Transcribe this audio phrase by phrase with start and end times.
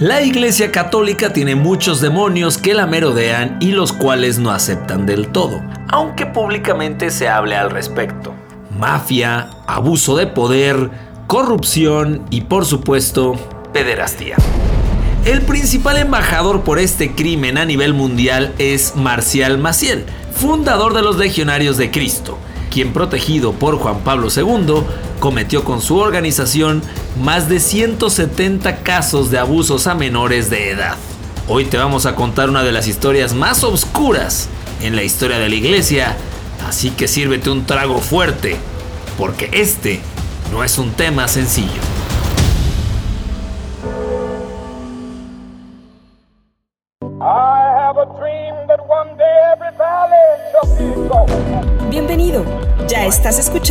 [0.00, 5.28] La Iglesia Católica tiene muchos demonios que la merodean y los cuales no aceptan del
[5.28, 8.34] todo, aunque públicamente se hable al respecto.
[8.76, 10.90] Mafia, abuso de poder,
[11.28, 13.36] corrupción y por supuesto,
[13.72, 14.34] pederastía.
[15.26, 21.18] El principal embajador por este crimen a nivel mundial es Marcial Maciel, fundador de los
[21.18, 22.36] Legionarios de Cristo,
[22.74, 24.82] quien protegido por Juan Pablo II
[25.20, 26.82] cometió con su organización
[27.22, 30.96] más de 170 casos de abusos a menores de edad.
[31.46, 34.48] Hoy te vamos a contar una de las historias más oscuras
[34.82, 36.16] en la historia de la iglesia,
[36.66, 38.56] así que sírvete un trago fuerte,
[39.16, 40.00] porque este
[40.50, 42.03] no es un tema sencillo.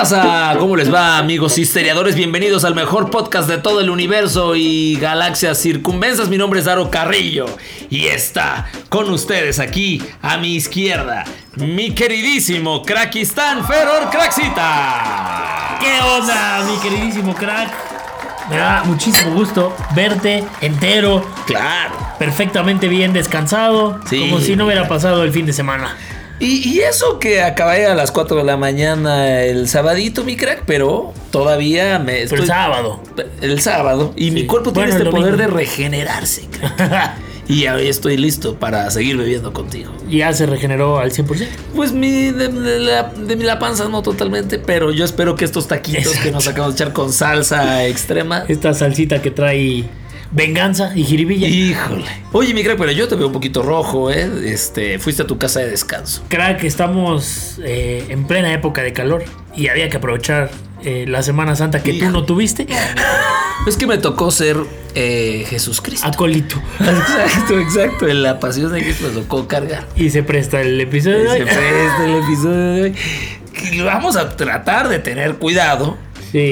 [0.00, 0.56] Pasa?
[0.58, 2.14] ¿Cómo les va, amigos historiadores?
[2.14, 6.30] Bienvenidos al mejor podcast de todo el universo y galaxias circunvensas.
[6.30, 7.44] Mi nombre es Daro Carrillo
[7.90, 11.26] y está con ustedes aquí a mi izquierda
[11.56, 15.76] mi queridísimo Crackistán Feror Cracksita.
[15.78, 17.70] ¿Qué onda, mi queridísimo crack?
[18.48, 21.22] Me da muchísimo gusto verte entero.
[21.44, 21.94] Claro.
[22.18, 24.00] Perfectamente bien descansado.
[24.08, 25.94] Como si no hubiera pasado el fin de semana.
[26.40, 31.12] Y, eso que acabé a las 4 de la mañana el sabadito, mi crack, pero
[31.30, 32.22] todavía me.
[32.22, 33.02] el sábado.
[33.42, 34.14] El sábado.
[34.16, 37.18] Y mi cuerpo tiene este poder de regenerarse, crack.
[37.50, 39.92] y ahora estoy listo para seguir bebiendo contigo.
[40.08, 41.46] ¿Ya se regeneró al 100%?
[41.74, 46.16] Pues mi, de, la, de la panza no totalmente, pero yo espero que estos taquitos
[46.20, 48.44] que nos acabamos de echar con salsa extrema.
[48.48, 49.84] Esta salsita que trae
[50.30, 51.48] venganza y jiribilla.
[51.48, 52.04] Híjole.
[52.32, 54.28] Oye, mi crack, pero yo te veo un poquito rojo, ¿eh?
[54.44, 56.22] Este, fuiste a tu casa de descanso.
[56.28, 59.24] Crack, estamos eh, en plena época de calor
[59.56, 60.50] y había que aprovechar
[60.84, 62.66] eh, la Semana Santa que tú no tuviste.
[63.66, 64.56] Es que me tocó ser
[64.94, 66.06] eh, Jesús Cristo.
[66.08, 66.56] Acolito.
[66.80, 68.08] Exacto, exacto.
[68.08, 69.86] En la pasión de Cristo me tocó cargar.
[69.96, 71.38] Y se presta el episodio de hoy.
[71.40, 72.94] Se presta el episodio de hoy.
[73.84, 75.98] Vamos a tratar de tener cuidado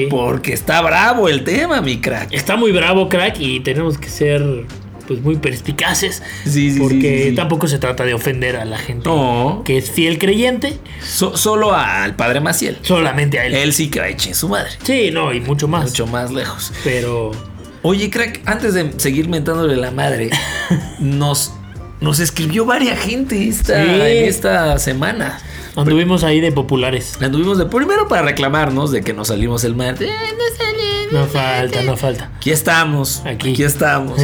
[0.09, 2.31] porque está bravo el tema, mi crack.
[2.31, 4.65] Está muy bravo, crack, y tenemos que ser
[5.09, 6.21] pues muy perspicaces.
[6.43, 9.09] Sí, sí, porque tampoco se trata de ofender a la gente
[9.65, 10.77] que es fiel creyente.
[11.01, 12.77] solo al padre Maciel.
[12.83, 13.55] Solamente a él.
[13.55, 14.69] Él sí que va a echar su madre.
[14.83, 15.85] Sí, no, y mucho más.
[15.85, 16.71] Mucho más lejos.
[16.83, 17.31] Pero.
[17.81, 20.29] Oye, crack, antes de seguir mentándole la madre,
[20.99, 21.53] nos,
[22.01, 25.39] nos escribió varias gente esta, en esta semana.
[25.79, 27.17] Anduvimos ahí de populares.
[27.21, 30.09] Anduvimos de primero para reclamarnos de que nos salimos el martes.
[31.11, 32.31] no, falta, no falta.
[32.37, 33.21] Aquí estamos.
[33.25, 34.19] Aquí, aquí estamos.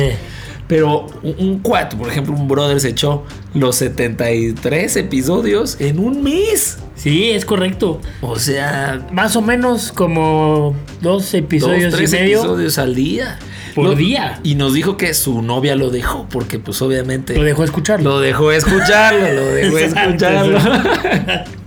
[0.67, 3.23] Pero un, cuatro, por ejemplo, un brother se echó
[3.53, 6.79] los 73 episodios en un mes.
[6.95, 8.01] Sí, es correcto.
[8.21, 12.39] O sea, más o menos como dos episodios dos, tres y medio.
[12.39, 13.37] episodios al día.
[13.75, 14.39] Por día.
[14.43, 17.35] Y nos dijo que su novia lo dejó, porque pues obviamente.
[17.35, 18.09] Lo dejó escucharlo.
[18.09, 20.59] Lo dejó escucharlo, lo dejó escucharlo.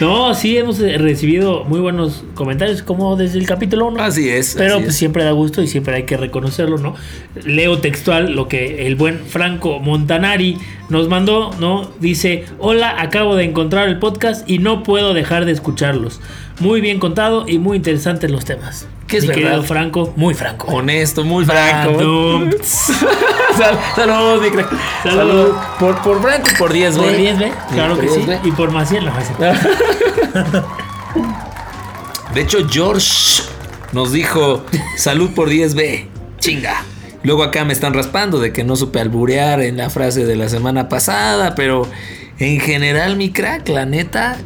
[0.00, 4.02] No, sí, hemos recibido muy buenos comentarios, como desde el capítulo 1.
[4.02, 4.54] Así es.
[4.56, 6.94] Pero pues, siempre da gusto y siempre hay que reconocerlo, ¿no?
[7.44, 10.58] Leo textual lo que el buen Franco Montanari
[10.88, 11.90] nos mandó, ¿no?
[12.00, 16.20] Dice: Hola, acabo de encontrar el podcast y no puedo dejar de escucharlos.
[16.60, 18.88] Muy bien contado y muy interesantes los temas.
[19.08, 19.62] ¿Qué es Mi verdad?
[19.62, 20.68] Franco, muy franco.
[20.68, 21.98] Honesto, muy franco.
[23.96, 24.68] Saludos, mi crack.
[25.02, 25.54] Salud.
[25.80, 27.52] Por, por Franco y por 10, Por 10, ¿ve?
[27.72, 28.20] Claro que sí.
[28.44, 29.12] Y por Maciel, no
[32.34, 33.42] De hecho, George
[33.92, 34.62] nos dijo
[34.96, 36.06] salud por 10B.
[36.38, 36.84] Chinga.
[37.22, 40.50] Luego acá me están raspando de que no supe alburear en la frase de la
[40.50, 41.88] semana pasada, pero
[42.38, 44.36] en general, mi crack, la neta,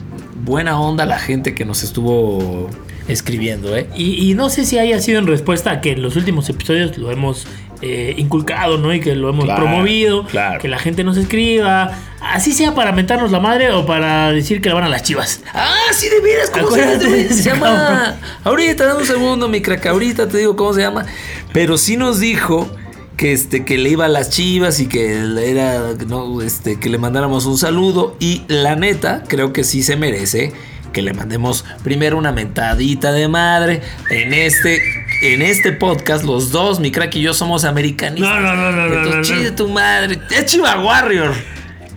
[0.45, 2.71] buena onda la gente que nos estuvo
[3.13, 3.89] escribiendo, ¿eh?
[3.97, 7.11] Y, no sé si haya sido en respuesta a que en los últimos episodios lo
[7.11, 7.47] hemos
[7.81, 8.93] eh, inculcado, ¿no?
[8.95, 10.27] Y que lo hemos promovido,
[10.61, 14.69] que la gente nos escriba, así sea para mentarnos la madre o para decir que
[14.69, 15.43] la van a las chivas.
[15.53, 18.17] Ah, sí, de veras, ¿cómo se, se, llama?
[18.45, 21.07] Ahorita, dame un segundo, mi crack, ahorita te digo cómo se llama.
[21.53, 22.71] Pero sí nos dijo
[23.17, 26.99] que este que le iba a las chivas y que era no, este que le
[26.99, 30.53] mandáramos un saludo y la neta creo que sí se merece
[30.93, 33.83] que le mandemos primero una mentadita de madre.
[34.11, 34.83] En este,
[35.23, 38.41] en este podcast, los dos, mi crack y yo, somos americanistas.
[38.41, 40.19] No, no, no, no, Entonces, no, no, tu madre.
[40.31, 41.35] Es Chiva Warrior.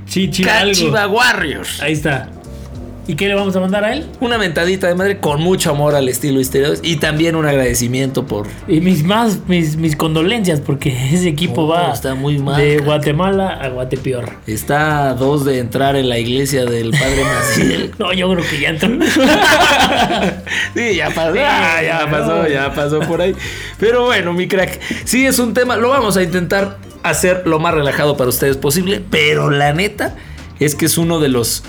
[0.06, 1.66] Sí, Chiva Warrior.
[1.82, 2.30] Ahí está.
[3.08, 4.08] ¿Y qué le vamos a mandar a él?
[4.20, 8.48] Una mentadita de madre con mucho amor al estilo Histeriadores y también un agradecimiento por.
[8.68, 12.80] Y mis más, mis, mis condolencias, porque ese equipo No, va está muy mal, de.
[12.80, 14.32] Guatemala a Guatepeor.
[14.48, 17.92] Está a dos de entrar en la iglesia del padre Maciel.
[18.00, 18.90] No, yo creo que ya entró.
[20.76, 23.34] Sí, ya pasó, ya pasó, ya pasó por ahí.
[23.80, 27.74] Pero bueno, mi crack, sí es un tema, lo vamos a intentar hacer lo más
[27.74, 30.16] relajado para ustedes posible, pero la neta
[30.60, 31.64] es que es uno de los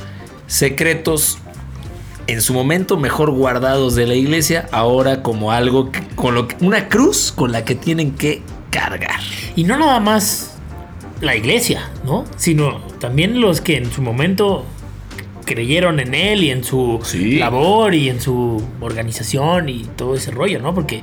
[0.47, 1.39] secretos
[2.27, 6.57] en su momento mejor guardados de la iglesia, ahora como algo que- con lo que,
[6.65, 9.21] una cruz con la que tienen que cargar.
[9.55, 10.57] Y no nada más
[11.21, 12.25] la iglesia, ¿no?
[12.37, 14.65] Sino también los que en su momento
[15.45, 17.39] creyeron en él y en su Sí.
[17.39, 20.75] labor y en su organización y todo ese rollo, ¿no?
[20.75, 21.03] Porque,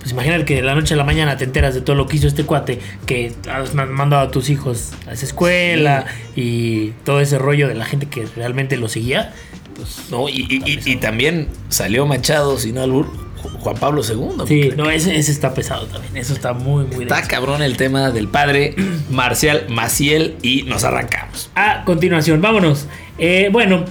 [0.00, 2.16] pues imagínate que de la noche a la mañana te enteras de todo lo que
[2.16, 7.20] hizo este cuate, que has ma- mandado a tus hijos a esa escuela y todo
[7.20, 9.32] ese rollo de la gente que realmente lo seguía.
[9.76, 10.28] Pues, ¿no?
[10.28, 13.06] Y, y- y- y también salió Machado, si no albur,
[13.42, 14.44] Ju- Juan Pablo II.
[14.46, 16.16] sí, no, ese, ese está pesado también.
[16.18, 17.30] Eso está muy, muy Está denso.
[17.30, 18.74] cabrón el tema del padre
[19.10, 21.50] Marcial Maciel y nos arrancamos.
[21.54, 22.86] A continuación, vámonos.
[23.18, 23.84] Eh, bueno,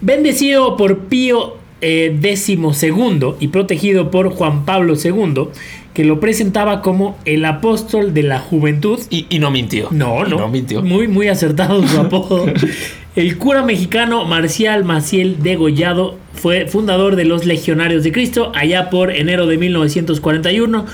[0.00, 5.48] bendecido por Pío eh, XII y protegido por Juan Pablo II,
[5.92, 8.98] que lo presentaba como el apóstol de la juventud.
[9.10, 9.88] Y, y no mintió.
[9.90, 10.38] No, no.
[10.38, 10.82] No mintió.
[10.82, 12.46] Muy, muy acertado su apodo.
[13.16, 19.12] El cura mexicano Marcial Maciel Degollado fue fundador de los Legionarios de Cristo allá por
[19.12, 20.86] enero de 1941.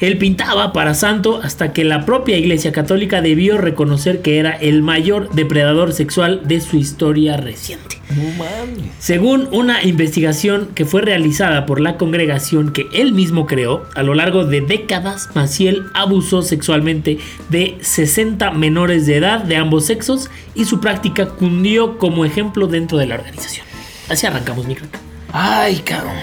[0.00, 4.82] Él pintaba para santo hasta que la propia Iglesia Católica debió reconocer que era el
[4.82, 7.97] mayor depredador sexual de su historia reciente.
[8.16, 8.90] No mames.
[8.98, 14.14] Según una investigación que fue realizada por la congregación que él mismo creó, a lo
[14.14, 17.18] largo de décadas, Maciel abusó sexualmente
[17.50, 22.98] de 60 menores de edad de ambos sexos y su práctica cundió como ejemplo dentro
[22.98, 23.66] de la organización.
[24.08, 24.98] Así arrancamos, mi crack.
[25.32, 26.14] Ay, cabrón.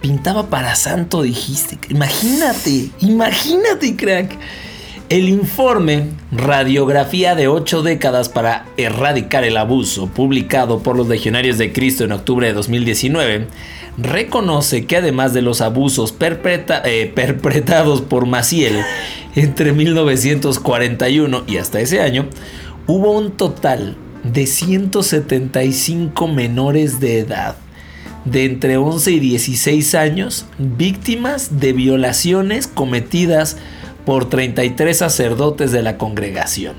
[0.00, 1.78] Pintaba para santo, dijiste.
[1.88, 4.38] Imagínate, imagínate, crack.
[5.12, 11.70] El informe Radiografía de ocho décadas para erradicar el abuso, publicado por los Legionarios de
[11.70, 13.48] Cristo en octubre de 2019,
[13.98, 18.80] reconoce que además de los abusos eh, perpetrados por Maciel
[19.36, 22.28] entre 1941 y hasta ese año,
[22.86, 27.56] hubo un total de 175 menores de edad
[28.24, 33.81] de entre 11 y 16 años víctimas de violaciones cometidas por
[34.28, 36.74] 33 sacerdotes de la congregación.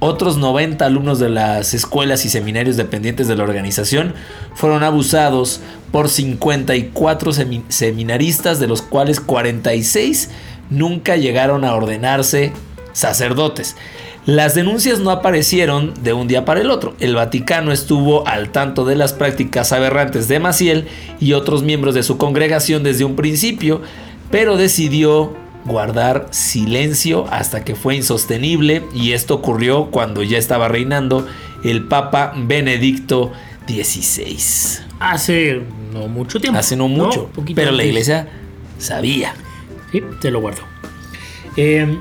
[0.00, 4.14] Otros 90 alumnos de las escuelas y seminarios dependientes de la organización
[4.54, 5.60] fueron abusados
[5.92, 10.30] por 54 semi- seminaristas, de los cuales 46
[10.68, 12.52] nunca llegaron a ordenarse
[12.92, 13.76] sacerdotes.
[14.26, 16.94] Las denuncias no aparecieron de un día para el otro.
[16.98, 20.86] El Vaticano estuvo al tanto de las prácticas aberrantes de Maciel
[21.20, 23.82] y otros miembros de su congregación desde un principio,
[24.30, 31.26] pero decidió guardar silencio hasta que fue insostenible y esto ocurrió cuando ya estaba reinando
[31.62, 33.32] el Papa Benedicto
[33.66, 34.84] XVI.
[35.00, 35.62] Hace
[35.92, 36.58] no mucho tiempo.
[36.58, 38.28] Hace no mucho, pero la iglesia
[38.78, 39.34] sabía.
[39.90, 40.62] Sí, te lo guardo.
[41.56, 41.98] Eh,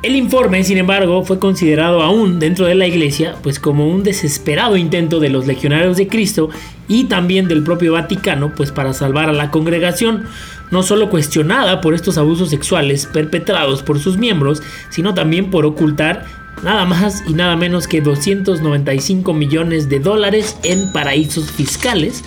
[0.00, 4.76] el informe, sin embargo, fue considerado aún dentro de la iglesia, pues como un desesperado
[4.76, 6.50] intento de los legionarios de Cristo
[6.86, 10.24] y también del propio Vaticano, pues para salvar a la congregación,
[10.70, 16.26] no solo cuestionada por estos abusos sexuales perpetrados por sus miembros, sino también por ocultar
[16.62, 22.24] nada más y nada menos que 295 millones de dólares en paraísos fiscales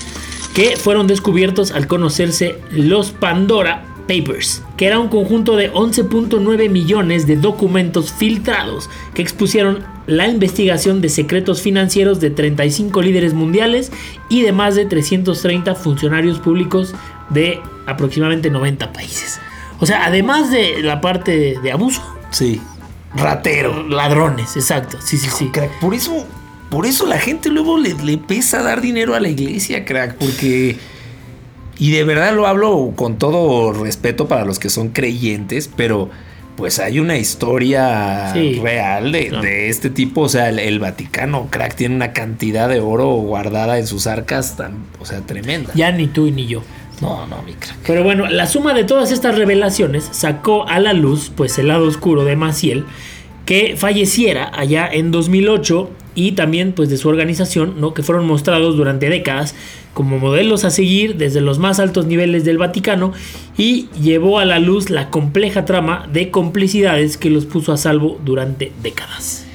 [0.54, 7.28] que fueron descubiertos al conocerse los Pandora Papers, que era un conjunto de 11.9 millones
[7.28, 13.92] de documentos filtrados que expusieron la investigación de secretos financieros de 35 líderes mundiales
[14.28, 16.94] y de más de 330 funcionarios públicos
[17.30, 19.40] de aproximadamente 90 países.
[19.80, 22.62] O sea, además de la parte de, de abuso, Sí.
[23.16, 23.84] Ratero.
[23.88, 24.98] ladrones, exacto.
[25.04, 25.48] Sí, sí, sí.
[25.50, 26.26] Crack, por eso,
[26.70, 30.78] por eso la gente luego le, le pesa dar dinero a la iglesia, crack, porque.
[31.78, 36.10] Y de verdad lo hablo con todo respeto para los que son creyentes, pero
[36.56, 38.60] pues hay una historia Sí.
[38.62, 40.22] real de este tipo.
[40.22, 44.56] O sea, el, el Vaticano, crack, tiene una cantidad de oro guardada en sus arcas
[44.58, 45.72] tan, o sea, tremenda.
[45.74, 46.62] Ya ni tú ni yo.
[47.02, 47.78] No, no, mi crack.
[47.86, 51.86] Pero bueno, la suma de todas estas revelaciones sacó a la luz pues el lado
[51.86, 52.86] oscuro de Maciel,
[53.46, 57.94] que falleciera allá en 2008 y también pues de su organización, ¿no?
[57.94, 59.56] que fueron mostrados durante décadas
[59.94, 63.14] como modelos a seguir desde los más altos niveles del Vaticano
[63.58, 68.20] y llevó a la luz la compleja trama de complicidades que los puso a salvo
[68.24, 69.46] durante décadas.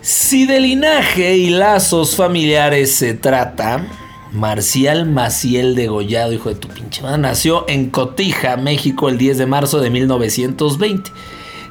[0.00, 3.86] Si de linaje y lazos familiares se trata,
[4.32, 9.46] Marcial Maciel Degollado, hijo de tu pinche madre, nació en Cotija, México, el 10 de
[9.46, 11.10] marzo de 1920.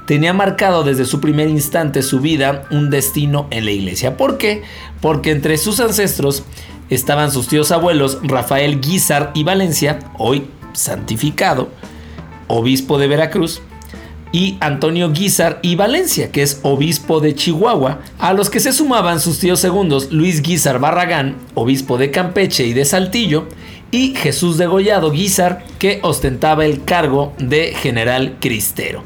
[0.06, 4.18] Tenía marcado desde su primer instante su vida un destino en la iglesia.
[4.18, 4.64] ¿Por qué?
[5.02, 6.44] Porque entre sus ancestros
[6.90, 11.70] estaban sus tíos abuelos Rafael Guizar y Valencia, hoy santificado,
[12.48, 13.62] obispo de Veracruz,
[14.38, 19.20] y Antonio Guizar y Valencia, que es obispo de Chihuahua, a los que se sumaban
[19.20, 23.48] sus tíos segundos Luis Guizar Barragán, obispo de Campeche y de Saltillo,
[23.90, 29.02] y Jesús Degollado Guizar, que ostentaba el cargo de general cristero.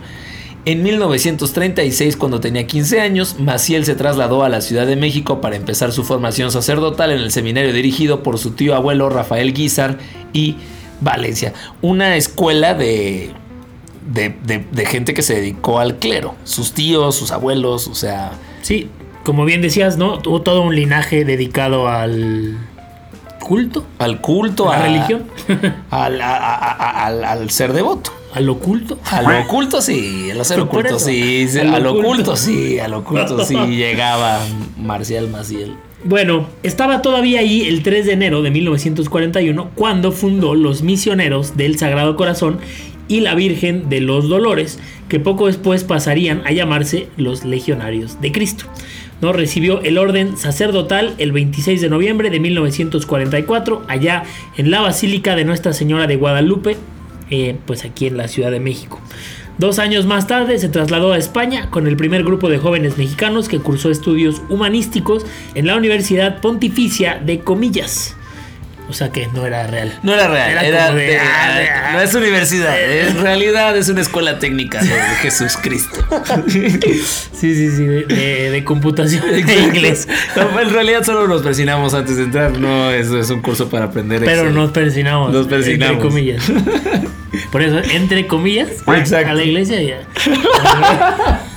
[0.66, 5.56] En 1936, cuando tenía 15 años, Maciel se trasladó a la Ciudad de México para
[5.56, 9.98] empezar su formación sacerdotal en el seminario dirigido por su tío abuelo Rafael Guizar
[10.34, 10.58] y
[11.00, 13.32] Valencia, una escuela de
[14.06, 16.36] de, gente que se dedicó al clero.
[16.44, 18.32] Sus tíos, sus abuelos, o sea.
[18.62, 18.90] Sí,
[19.24, 20.20] como bien decías, ¿no?
[20.20, 22.58] Tuvo todo un linaje dedicado al
[23.40, 23.86] culto.
[24.00, 25.24] Al culto, a la religión.
[25.92, 28.12] al, al, ser devoto.
[28.34, 28.98] ¿Al oculto?
[29.06, 34.40] Al oculto sí, al ser oculto sí, al, oculto sí, al oculto sí llegaba
[34.78, 35.76] Marcial Maciel.
[36.04, 41.78] Bueno, estaba todavía ahí el 3 de enero de 1941 cuando fundó los misioneros del
[41.78, 42.60] Sagrado Corazón
[43.12, 48.32] y la Virgen de los Dolores, que poco después pasarían a llamarse los Legionarios de
[48.32, 48.66] Cristo.
[49.20, 49.34] ¿no?
[49.34, 54.24] Recibió el orden sacerdotal el 26 de noviembre de 1944, allá
[54.56, 56.78] en la Basílica de Nuestra Señora de Guadalupe,
[57.30, 59.02] eh, pues aquí en la Ciudad de México.
[59.58, 63.50] Dos años más tarde se trasladó a España con el primer grupo de jóvenes mexicanos
[63.50, 68.16] que cursó estudios humanísticos en la Universidad Pontificia de Comillas.
[68.92, 69.98] O sea que no era real.
[70.04, 70.66] No era real.
[70.66, 72.76] Era, ah, no es universidad.
[72.78, 74.90] En realidad es una escuela técnica de
[75.22, 76.06] Jesús Cristo.
[76.50, 76.70] sí,
[77.32, 77.86] sí, sí.
[77.86, 80.10] De, computación de inglés.
[80.36, 82.60] en realidad solo nos persinamos antes de entrar.
[82.60, 84.26] No, eso es un curso para aprender.
[84.26, 85.32] Pero nos persinamos.
[85.32, 85.94] Nos persinamos.
[85.94, 86.52] Entre comillas.
[87.54, 89.30] Por eso, entre comillas, Exacto.
[89.30, 90.02] a la iglesia ya.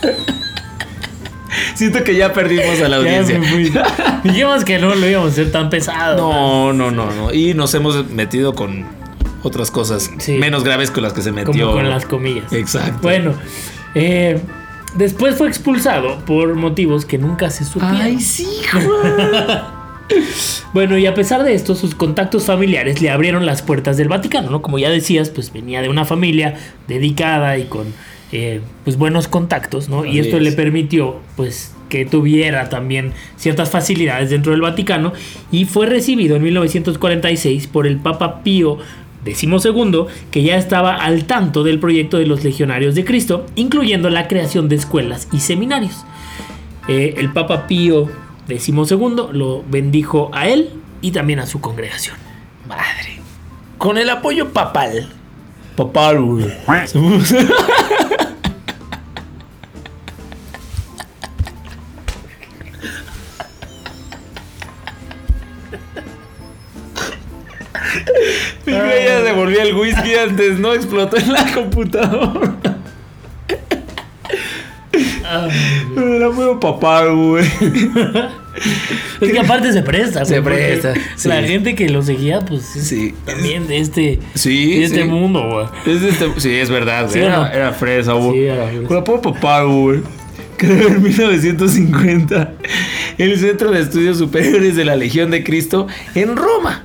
[1.75, 3.41] Siento que ya perdimos a la audiencia.
[4.25, 6.17] Dijimos que no lo íbamos a hacer tan pesado.
[6.17, 7.33] No, no, no, no.
[7.33, 8.85] Y nos hemos metido con
[9.43, 11.67] otras cosas menos graves con las que se metió.
[11.67, 12.53] Como con las comillas.
[12.53, 12.99] Exacto.
[13.03, 13.35] Bueno,
[13.95, 14.41] eh,
[14.95, 17.97] después fue expulsado por motivos que nunca se supieron.
[17.97, 18.49] Ay, sí,
[20.75, 24.51] Bueno, y a pesar de esto, sus contactos familiares le abrieron las puertas del Vaticano,
[24.51, 24.61] ¿no?
[24.61, 26.57] Como ya decías, pues venía de una familia
[26.89, 27.87] dedicada y con
[28.37, 30.05] eh, pues buenos contactos, ¿no?
[30.05, 35.13] y esto le permitió pues que tuviera también ciertas facilidades dentro del Vaticano
[35.53, 38.79] y fue recibido en 1946 por el Papa Pío
[39.25, 44.27] XII, que ya estaba al tanto del proyecto de los Legionarios de Cristo, incluyendo la
[44.27, 46.05] creación de escuelas y seminarios.
[46.89, 48.11] Eh, el Papa Pío
[48.49, 52.17] XII lo bendijo a él y también a su congregación.
[52.69, 53.21] Madre.
[53.79, 55.09] Con el apoyo papal.
[55.77, 56.19] Papal,
[69.59, 72.57] el whisky antes, no explotó en la computadora.
[75.97, 77.45] Era muy papá, güey.
[79.21, 80.95] Es que aparte se presta, Se presta.
[81.25, 83.15] La gente que lo seguía, pues sí.
[83.25, 85.97] también de este, sí, de este mundo, güey.
[85.97, 87.23] Este, sí, es verdad, güey.
[87.23, 88.45] Era, era, fresa, güey.
[88.45, 89.05] Era fresa.
[89.05, 90.01] Con papá, güey.
[90.57, 92.53] Creó en 1950
[93.19, 96.84] el Centro de Estudios Superiores de la Legión de Cristo en Roma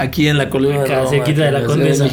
[0.00, 2.08] aquí en la colonia de, de la Condesa.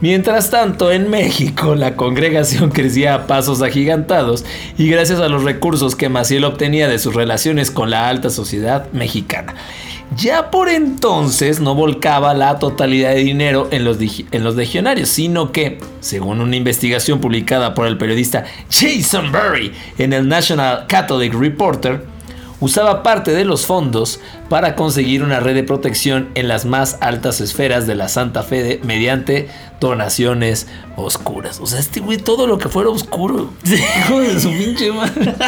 [0.00, 4.44] Mientras tanto, en México la congregación crecía a pasos agigantados
[4.76, 8.90] y gracias a los recursos que Maciel obtenía de sus relaciones con la alta sociedad
[8.92, 9.54] mexicana.
[10.16, 15.52] Ya por entonces no volcaba la totalidad de dinero en los, en los legionarios, sino
[15.52, 22.11] que, según una investigación publicada por el periodista Jason Berry en el National Catholic Reporter,
[22.62, 27.40] usaba parte de los fondos para conseguir una red de protección en las más altas
[27.40, 29.48] esferas de la Santa Fe mediante
[29.80, 31.58] donaciones oscuras.
[31.60, 33.50] O sea, este güey, todo lo que fuera oscuro.
[33.64, 35.34] Hijo de su pinche madre.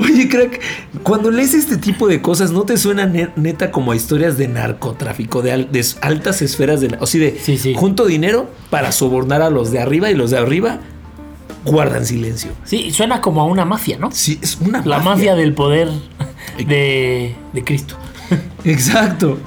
[0.00, 0.60] Oye, crack,
[1.02, 5.42] cuando lees este tipo de cosas, ¿no te suena neta como a historias de narcotráfico,
[5.42, 6.96] de, altas esferas de...
[7.00, 10.78] O sea, de junto dinero para sobornar a los de arriba y los de arriba
[11.64, 12.50] guardan silencio.
[12.64, 14.10] Sí, suena como a una mafia, ¿no?
[14.12, 15.88] Sí, es una La mafia, del poder
[16.58, 17.96] de, de Cristo.
[18.64, 19.38] Exacto.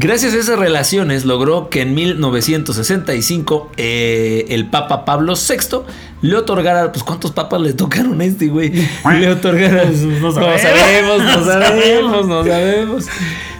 [0.00, 5.78] Gracias a esas relaciones logró que en 1965 eh, el Papa Pablo VI
[6.22, 8.70] le otorgara, pues ¿cuántos papas le tocaron a este güey?
[8.70, 9.84] Le otorgara,
[10.22, 13.06] no, sabemos, no sabemos, no sabemos,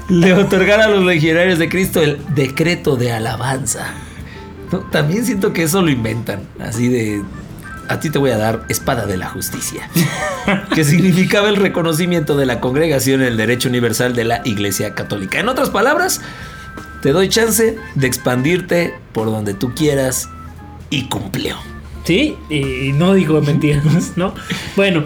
[0.09, 3.95] le otorgara a los legionarios de Cristo el decreto de alabanza.
[4.71, 7.23] No, También siento que eso lo inventan, así de...
[7.89, 9.89] A ti te voy a dar espada de la justicia,
[10.75, 15.41] que significaba el reconocimiento de la congregación en el derecho universal de la Iglesia Católica.
[15.41, 16.21] En otras palabras,
[17.03, 20.29] te doy chance de expandirte por donde tú quieras
[20.91, 21.57] y cumplió.
[22.05, 24.35] Sí, y no digo mentiras, ¿no?
[24.77, 25.05] Bueno,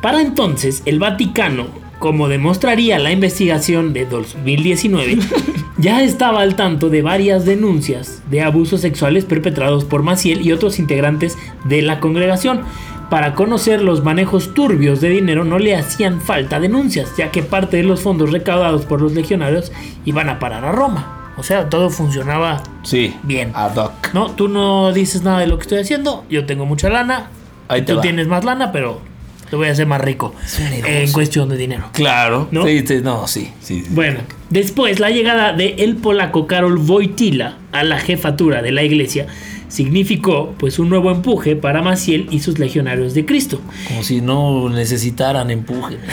[0.00, 1.68] para entonces el Vaticano,
[2.04, 5.16] como demostraría la investigación de 2019,
[5.78, 10.78] ya estaba al tanto de varias denuncias de abusos sexuales perpetrados por Maciel y otros
[10.78, 12.60] integrantes de la congregación.
[13.08, 17.78] Para conocer los manejos turbios de dinero no le hacían falta denuncias, ya que parte
[17.78, 19.72] de los fondos recaudados por los legionarios
[20.04, 21.32] iban a parar a Roma.
[21.38, 23.50] O sea, todo funcionaba Sí, Bien.
[23.54, 24.12] Ad hoc.
[24.12, 26.26] no, tú no dices nada de lo que estoy haciendo.
[26.28, 27.30] Yo tengo mucha lana.
[27.68, 28.02] Ahí te tú va.
[28.02, 29.00] tienes más lana, pero
[29.48, 30.34] te voy a hacer más rico.
[30.58, 31.90] En cuestión de dinero.
[31.92, 32.48] Claro.
[32.50, 32.64] ¿No?
[32.66, 33.82] Sí, sí, no, sí, sí.
[33.82, 33.90] sí.
[33.90, 34.20] Bueno,
[34.50, 39.26] después la llegada de el polaco Karol Wojtyla a la jefatura de la iglesia
[39.68, 43.60] significó pues un nuevo empuje para Maciel y sus legionarios de Cristo.
[43.88, 45.98] Como si no necesitaran empuje.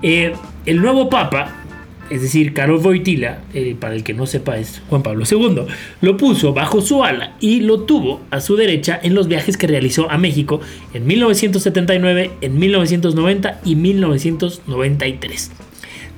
[0.00, 0.32] Eh,
[0.64, 1.64] el nuevo papa,
[2.10, 5.62] es decir, Karol Wojtyla, eh, para el que no sepa es Juan Pablo II,
[6.00, 9.66] lo puso bajo su ala y lo tuvo a su derecha en los viajes que
[9.66, 10.60] realizó a México
[10.94, 15.52] en 1979, en 1990 y 1993.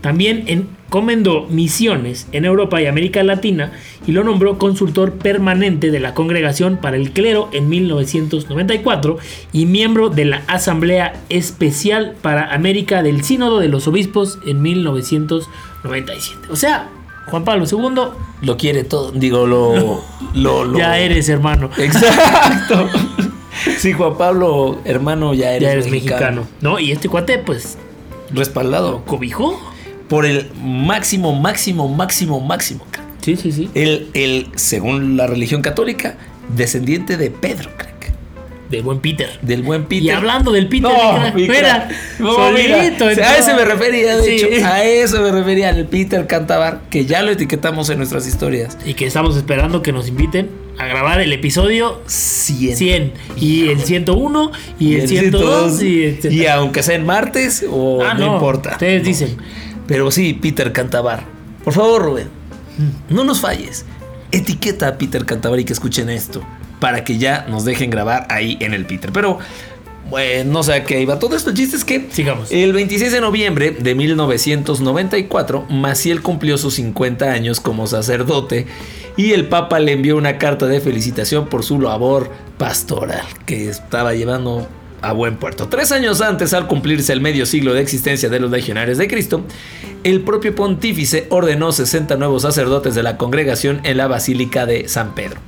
[0.01, 3.73] También encomendó misiones en Europa y América Latina
[4.07, 9.19] y lo nombró consultor permanente de la Congregación para el Clero en 1994
[9.53, 14.63] y miembro de la Asamblea Especial para América del Sínodo de los Obispos en
[15.85, 16.49] 1997.
[16.51, 16.89] O sea,
[17.27, 19.13] Juan Pablo II, Lo quiere todo.
[19.13, 20.03] Digo, lo.
[20.35, 22.89] lo, lo- ya eres hermano, Exacto.
[23.79, 26.47] Sí, Juan Pablo, hermano, ya eres, ya eres mexicano.
[26.63, 26.79] ¿no?
[26.79, 27.77] Y este cuate, pues,
[28.31, 29.61] Respaldado cobijó.
[30.09, 32.87] por el máximo, máximo, máximo, máximo.
[33.21, 33.69] Sí, sí, sí.
[33.75, 36.17] El, el, según la religión católica,
[36.57, 37.90] descendiente de Pedro, crack.
[38.71, 39.29] De buen Peter.
[39.43, 40.05] Del buen Peter.
[40.05, 41.89] Y hablando del Peter, No, mira, mi mira.
[42.21, 44.45] No, solito, o sea, a ese me refería, de Sí.
[44.47, 44.65] hecho.
[44.67, 48.79] A eso me refería, al Peter Cantabar, que ya lo etiquetamos en nuestras historias.
[48.87, 52.77] Y que estamos esperando que nos inviten a grabar el episodio 100.
[52.77, 58.15] 100 y el 101 y, el 102 y, y aunque sea en martes o Ah,
[58.15, 58.71] no, importa.
[58.73, 59.09] Ustedes No.
[59.09, 59.37] dicen.
[59.89, 61.25] Pero sí, Peter Cantabar.
[61.65, 62.29] Por favor, Rubén,
[63.09, 63.85] no nos falles.
[64.31, 66.43] Etiqueta a Peter Cantabar y que escuchen esto.
[66.81, 69.13] Para que ya nos dejen grabar ahí en el Peter.
[69.13, 69.39] Pero,
[70.09, 71.19] bueno, no sé a qué iba.
[71.19, 72.51] Todo esto, el chiste es que Sigamos.
[72.51, 78.67] el 26 de noviembre de 1994, Maciel cumplió sus 50 años como sacerdote
[79.17, 84.15] y el Papa le envió una carta de felicitación por su labor pastoral que estaba
[84.15, 84.67] llevando
[85.03, 85.69] a buen puerto.
[85.69, 89.45] Tres años antes, al cumplirse el medio siglo de existencia de los legionarios de Cristo,
[90.05, 95.15] el propio pontífice ordenó 60 nuevos sacerdotes de la congregación en la Basílica de San
[95.15, 95.41] Pedro.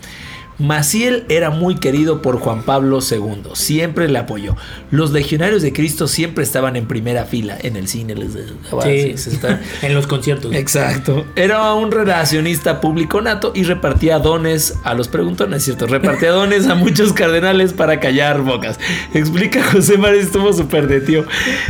[0.62, 4.56] Maciel era muy querido por Juan Pablo II, siempre le apoyó.
[4.92, 8.14] Los legionarios de Cristo siempre estaban en primera fila en el cine.
[8.14, 9.32] Les Sí,
[9.82, 10.54] en los conciertos.
[10.54, 11.26] Exacto.
[11.34, 15.86] Era un relacionista público nato y repartía dones a los preguntones, ¿cierto?
[15.88, 18.78] Repartía dones a muchos cardenales para callar bocas.
[19.14, 21.26] Explica José Martínez, estuvo súper de tío.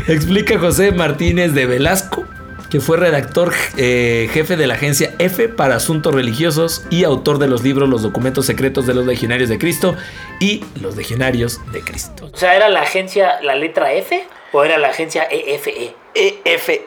[0.06, 2.24] Explica José Martínez de Velasco,
[2.72, 7.46] que fue redactor eh, jefe de la agencia F para asuntos religiosos y autor de
[7.46, 9.94] los libros Los documentos secretos de los legionarios de Cristo
[10.40, 12.30] y Los legionarios de Cristo.
[12.32, 15.94] O sea, ¿era la agencia la letra F o era la agencia E EFE?
[16.14, 16.86] EFE.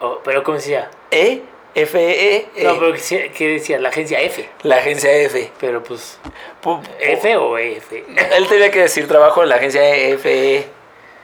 [0.00, 0.90] O- ¿Pero cómo se decía?
[1.10, 1.42] E
[1.74, 2.94] F E No, pero
[3.36, 3.80] ¿qué decía?
[3.80, 4.48] La agencia F.
[4.62, 5.50] la agencia F.
[5.60, 6.18] Pero pues,
[6.62, 7.92] Pu- ¿F o EF?
[7.92, 10.66] Él tenía que decir trabajo en la agencia EFE.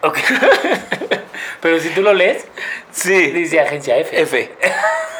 [0.02, 0.18] Ok.
[1.60, 2.46] pero si tú lo lees,
[2.92, 4.20] Sí, dice agencia F.
[4.20, 4.50] F.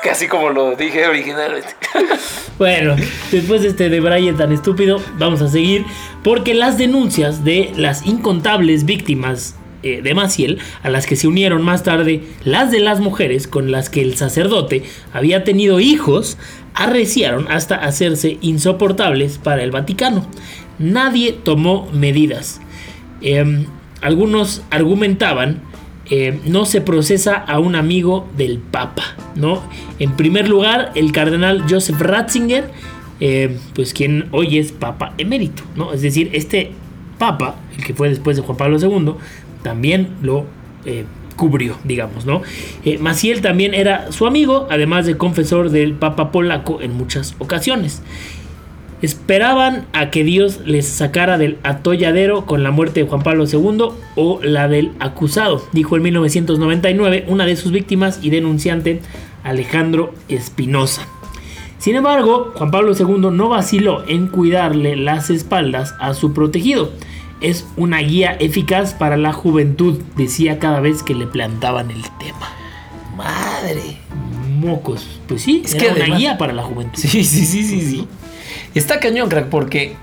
[0.03, 1.69] Casi como lo dije originalmente.
[2.59, 2.95] Bueno,
[3.33, 5.87] después de este de Brian tan estúpido, vamos a seguir
[6.23, 11.63] porque las denuncias de las incontables víctimas eh, de Maciel, a las que se unieron
[11.63, 14.83] más tarde las de las mujeres con las que el sacerdote
[15.15, 16.37] había tenido hijos,
[16.75, 20.27] arreciaron hasta hacerse insoportables para el Vaticano.
[20.79, 22.61] Nadie tomó medidas.
[23.23, 23.65] Em,
[24.03, 25.63] algunos argumentaban
[26.13, 29.05] eh, no se procesa a un amigo del Papa,
[29.37, 29.63] ¿no?
[30.01, 32.69] En primer lugar, el cardenal Joseph Ratzinger,
[33.21, 35.93] eh, pues quien hoy es Papa emérito, ¿no?
[35.93, 36.73] Es decir, este
[37.19, 39.13] Papa, el que fue después de Juan Pablo II,
[39.63, 40.47] también lo
[40.85, 41.05] eh,
[41.37, 42.43] cubrió, digamos, ¿no?
[42.99, 48.03] Maciel también era su amigo, además de confesor del Papa polaco en muchas ocasiones.
[49.03, 53.93] Esperaban a que Dios les sacara del atolladero con la muerte de Juan Pablo II
[54.17, 59.01] o la del acusado, dijo en 1999 una de sus víctimas y denunciante
[59.43, 61.07] Alejandro Espinosa.
[61.79, 66.93] Sin embargo, Juan Pablo II no vaciló en cuidarle las espaldas a su protegido.
[67.41, 72.51] Es una guía eficaz para la juventud, decía cada vez que le plantaban el tema.
[73.17, 73.97] Madre.
[74.59, 75.07] Mocos.
[75.27, 76.99] Pues sí, Es que que una además- guía para la juventud.
[77.01, 78.07] Sí, sí, sí, sí, sí.
[78.75, 79.95] Está cañón, crack, porque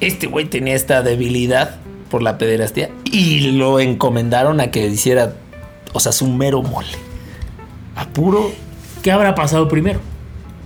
[0.00, 1.76] este güey tenía esta debilidad
[2.10, 5.34] por la pederastía y lo encomendaron a que hiciera,
[5.92, 6.88] o sea, su mero mole.
[7.96, 8.52] A puro.
[9.02, 10.00] ¿Qué habrá pasado primero?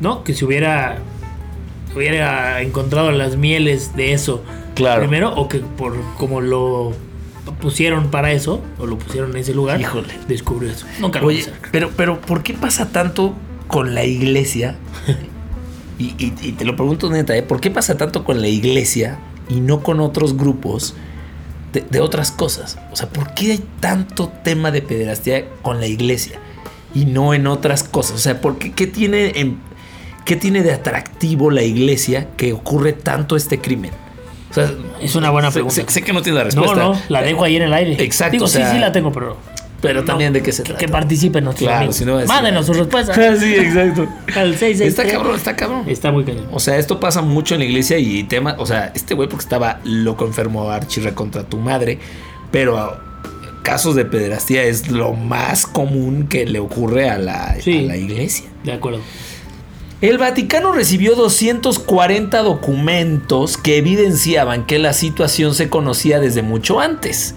[0.01, 0.25] ¿No?
[0.25, 0.99] Que se hubiera,
[1.95, 4.43] hubiera encontrado las mieles de eso
[4.75, 5.01] Claro.
[5.03, 6.93] primero o que por como lo
[7.61, 10.09] pusieron para eso o lo pusieron en ese lugar, Híjole.
[10.27, 10.87] descubrió eso.
[11.01, 13.35] Nunca lo Oye, pero, pero ¿por qué pasa tanto
[13.67, 14.77] con la iglesia?
[16.01, 17.43] Y, y- y te lo pregunto neta, ¿eh?
[17.43, 19.19] ¿por qué pasa tanto con la iglesia
[19.51, 20.95] y no con otros grupos
[21.75, 22.79] de, de otras cosas?
[22.91, 26.39] O sea, ¿por qué hay tanto tema de pederastía con la iglesia
[26.95, 28.17] y no en otras cosas?
[28.17, 29.59] O sea, ¿por qué, qué tiene, en-
[30.25, 33.91] qué tiene de atractivo la iglesia que ocurre tanto este crimen?
[34.51, 34.69] O sea,
[35.01, 35.75] Es una buena pregunta.
[35.77, 36.77] Sé, sé que no tiene la No, respuesta.
[36.83, 38.03] no, la dejo ahí en el aire.
[38.03, 39.37] Exacto, Digo, o sea, sí, sí la tengo, pero.
[39.81, 40.79] Pero también de qué se que, trata.
[40.87, 41.97] que participen nuestros Claro, amigos.
[41.97, 43.17] si no Mándenos sus respuestas.
[43.39, 44.03] sí, exacto.
[44.37, 44.89] Al 663.
[44.89, 45.85] Está cabrón, está cabrón.
[45.89, 46.47] Está muy cañón.
[46.53, 49.43] O sea, esto pasa mucho en la iglesia y tema, o sea, este güey porque
[49.45, 51.99] estaba loco enfermo archirre contra tu madre,
[52.51, 53.01] pero ah,
[53.63, 57.79] casos de pederastía es lo más común que le ocurre a la, Sí.
[57.79, 58.47] a la iglesia.
[58.65, 59.01] De acuerdo.
[60.03, 67.35] El Vaticano recibió 240 documentos que evidenciaban que la situación se conocía desde mucho antes.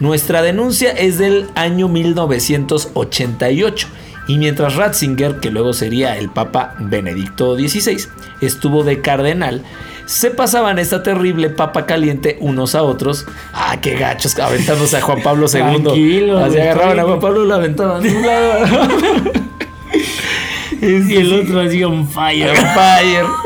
[0.00, 3.88] Nuestra denuncia es del año 1988
[4.28, 8.06] y mientras Ratzinger, que luego sería el Papa Benedicto XVI,
[8.40, 9.64] estuvo de cardenal,
[10.04, 13.26] se pasaban esta terrible papa caliente unos a otros.
[13.52, 15.82] Ah, qué gachos, aventándose a Juan Pablo II.
[15.82, 17.04] Tranquilo, Así agarraban a.
[17.04, 18.64] Juan Pablo y lo aventaban de un lado.
[20.80, 22.52] Y el otro así on fire.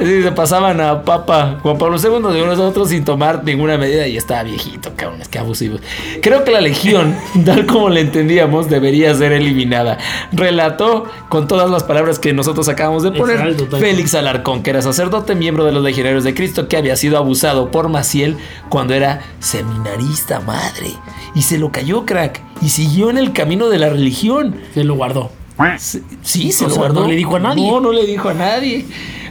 [0.01, 3.79] Sí, se pasaban a Papa Juan Pablo II de unos a otros sin tomar ninguna
[3.79, 5.81] medida y estaba viejito, cabrón, es que abusivos.
[6.21, 9.99] Creo que la legión, tal como la entendíamos, debería ser eliminada.
[10.33, 14.83] Relató con todas las palabras que nosotros acabamos de poner Exacto, Félix Alarcón, que era
[14.83, 18.37] sacerdote, miembro de los legionarios de Cristo, que había sido abusado por Maciel
[18.69, 20.93] cuando era seminarista, madre.
[21.35, 24.57] Y se lo cayó, crack, y siguió en el camino de la religión.
[24.75, 25.31] Se lo guardó.
[25.79, 27.01] Sí, Sí, se O lo sea, guardó.
[27.03, 27.71] no le dijo a nadie.
[27.71, 28.85] No, no le dijo a nadie.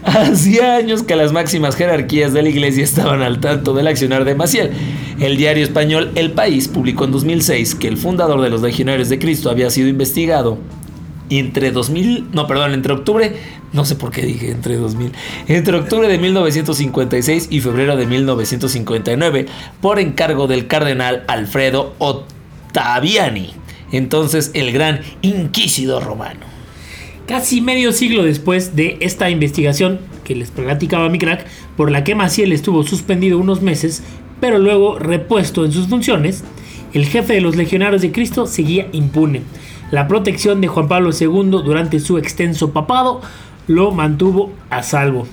[0.04, 4.34] Hacía años que las máximas jerarquías de la iglesia estaban al tanto del accionar de
[4.36, 4.72] Maciel.
[5.20, 9.20] El diario español El País publicó en 2006 que el fundador de los Legionarios de
[9.20, 10.58] Cristo había sido investigado
[11.30, 13.34] y entre 2000, no, perdón, entre octubre,
[13.72, 15.14] no sé por qué dije entre 2000,
[15.48, 19.46] entre octubre de 1956 y febrero de 1959
[19.80, 23.54] por encargo del cardenal Alfredo Ottaviani,
[23.92, 26.42] entonces el gran inquisidor romano.
[27.28, 31.46] Casi medio siglo después de esta investigación que les platicaba mi crack,
[31.78, 34.04] por la que Maciel estuvo suspendido unos meses,
[34.40, 36.44] pero luego repuesto en sus funciones,
[36.94, 39.44] el jefe de los legionarios de Cristo seguía impune.
[39.92, 43.22] La protección de Juan Pablo II durante su extenso papado
[43.68, 45.28] lo mantuvo a salvo.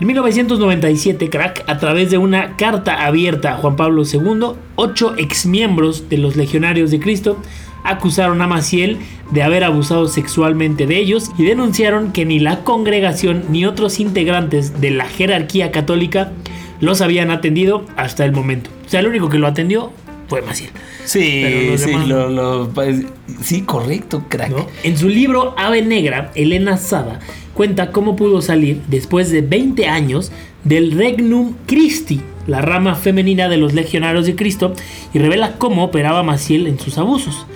[0.00, 6.08] En 1997, crack, a través de una carta abierta a Juan Pablo II, ocho exmiembros
[6.08, 7.36] de los Legionarios de Cristo
[7.84, 8.98] acusaron a Maciel
[9.30, 14.80] de haber abusado sexualmente de ellos y denunciaron que ni la congregación ni otros integrantes
[14.80, 16.32] de la jerarquía católica
[16.80, 18.70] los habían atendido hasta el momento.
[18.86, 19.92] O sea, el único que lo atendió
[20.28, 20.70] fue Maciel.
[21.04, 21.44] Sí,
[21.76, 23.04] sí, demás lo- lo- pues,
[23.42, 24.50] sí, correcto, crack.
[24.50, 24.66] ¿no?
[24.84, 27.18] En su libro Ave Negra, Elena Sada
[27.54, 30.30] cuenta cómo pudo salir después de 20 años
[30.64, 34.74] del Regnum Christi, la rama femenina de los legionarios de Cristo,
[35.14, 37.46] y revela cómo operaba Maciel en sus abusos.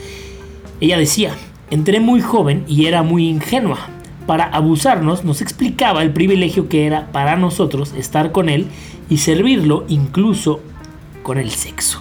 [0.80, 1.32] Ella decía,
[1.70, 3.88] entré muy joven y era muy ingenua.
[4.26, 8.66] Para abusarnos nos explicaba el privilegio que era para nosotros estar con él
[9.10, 10.60] y servirlo incluso
[11.22, 12.00] con el sexo.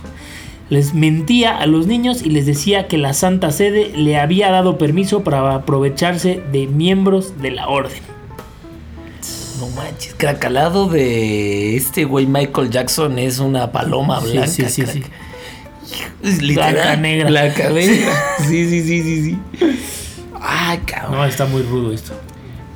[0.69, 4.77] Les mentía a los niños y les decía que la Santa Sede le había dado
[4.77, 8.01] permiso para aprovecharse de miembros de la orden.
[9.59, 14.47] No manches, crack, al lado de este güey Michael Jackson es una paloma Sí, blanca,
[14.47, 14.93] sí, sí, crack.
[14.95, 15.03] sí.
[16.23, 17.29] Es literal, Blanca negra.
[17.29, 18.13] Blanca negra.
[18.39, 19.37] Sí, sí, sí, sí, sí.
[20.41, 21.11] Ay, cabrón.
[21.17, 22.13] No, está muy rudo esto.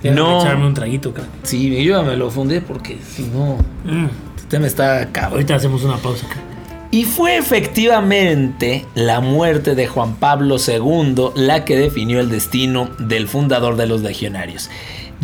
[0.04, 0.42] Déjame No.
[0.42, 1.28] echarme un traguito, cara.
[1.44, 4.06] Sí, yo me lo fundí porque si no, Mm.
[4.36, 5.34] este tema está cabrón.
[5.34, 6.42] Ahorita hacemos una pausa, cara.
[6.92, 13.28] Y fue efectivamente la muerte de Juan Pablo II la que definió el destino del
[13.28, 14.70] fundador de los legionarios.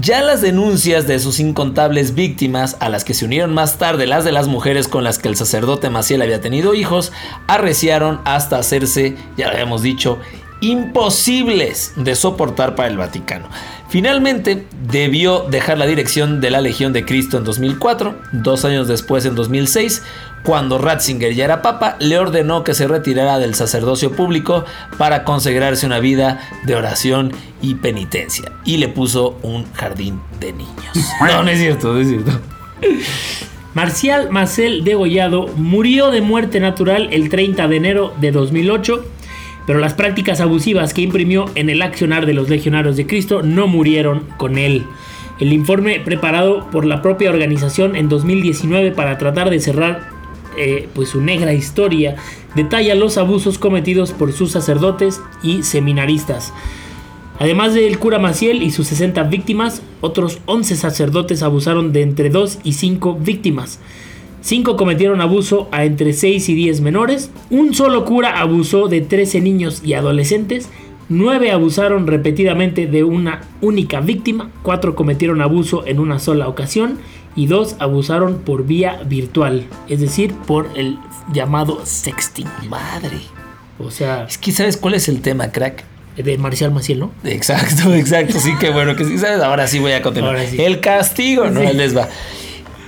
[0.02, 4.26] Ya las denuncias de sus incontables víctimas, a las que se unieron más tarde las
[4.26, 7.12] de las mujeres con las que el sacerdote Maciel había tenido hijos,
[7.46, 10.18] arreciaron hasta hacerse, ya lo habíamos dicho,
[10.64, 13.48] imposibles de soportar para el Vaticano.
[13.90, 18.16] Finalmente, debió dejar la dirección de la Legión de Cristo en 2004.
[18.32, 20.02] Dos años después, en 2006,
[20.44, 24.64] cuando Ratzinger ya era papa, le ordenó que se retirara del sacerdocio público
[24.98, 28.52] para consagrarse una vida de oración y penitencia.
[28.64, 30.74] Y le puso un jardín de niños.
[31.22, 32.32] No, no es cierto, no es cierto.
[33.74, 39.06] Marcial Marcel Degollado murió de muerte natural el 30 de enero de 2008
[39.66, 43.68] pero las prácticas abusivas que imprimió en el accionar de los legionarios de Cristo no
[43.68, 44.86] murieron con él.
[45.40, 50.10] El informe preparado por la propia organización en 2019 para tratar de cerrar
[50.58, 52.16] eh, pues su negra historia
[52.56, 56.54] detalla los abusos cometidos por sus sacerdotes y seminaristas.
[57.40, 62.60] Además del cura Maciel y sus 60 víctimas, otros 11 sacerdotes abusaron de entre 2
[62.64, 63.80] y 5 víctimas.
[64.44, 69.40] 5 cometieron abuso a entre 6 y 10 menores, un solo cura abusó de 13
[69.40, 70.68] niños y adolescentes,
[71.08, 77.00] 9 abusaron repetidamente de una única víctima, 4 cometieron abuso en una sola ocasión
[77.38, 80.98] y 2 abusaron por vía virtual, es decir, por el
[81.32, 82.48] llamado sexting.
[82.70, 83.20] Madre.
[83.80, 85.86] O sea, Es que sabes cuál es el tema, crack.
[86.18, 87.12] de Marcial Maciel, ¿no?
[87.24, 88.40] Exacto, exacto.
[88.42, 89.42] Sí, que bueno que sí sabes.
[89.42, 90.38] Ahora sí voy a continuar.
[90.48, 90.62] Sí.
[90.62, 91.62] El castigo, ¿no?
[91.62, 91.76] Sí.
[91.78, 92.10] Les va.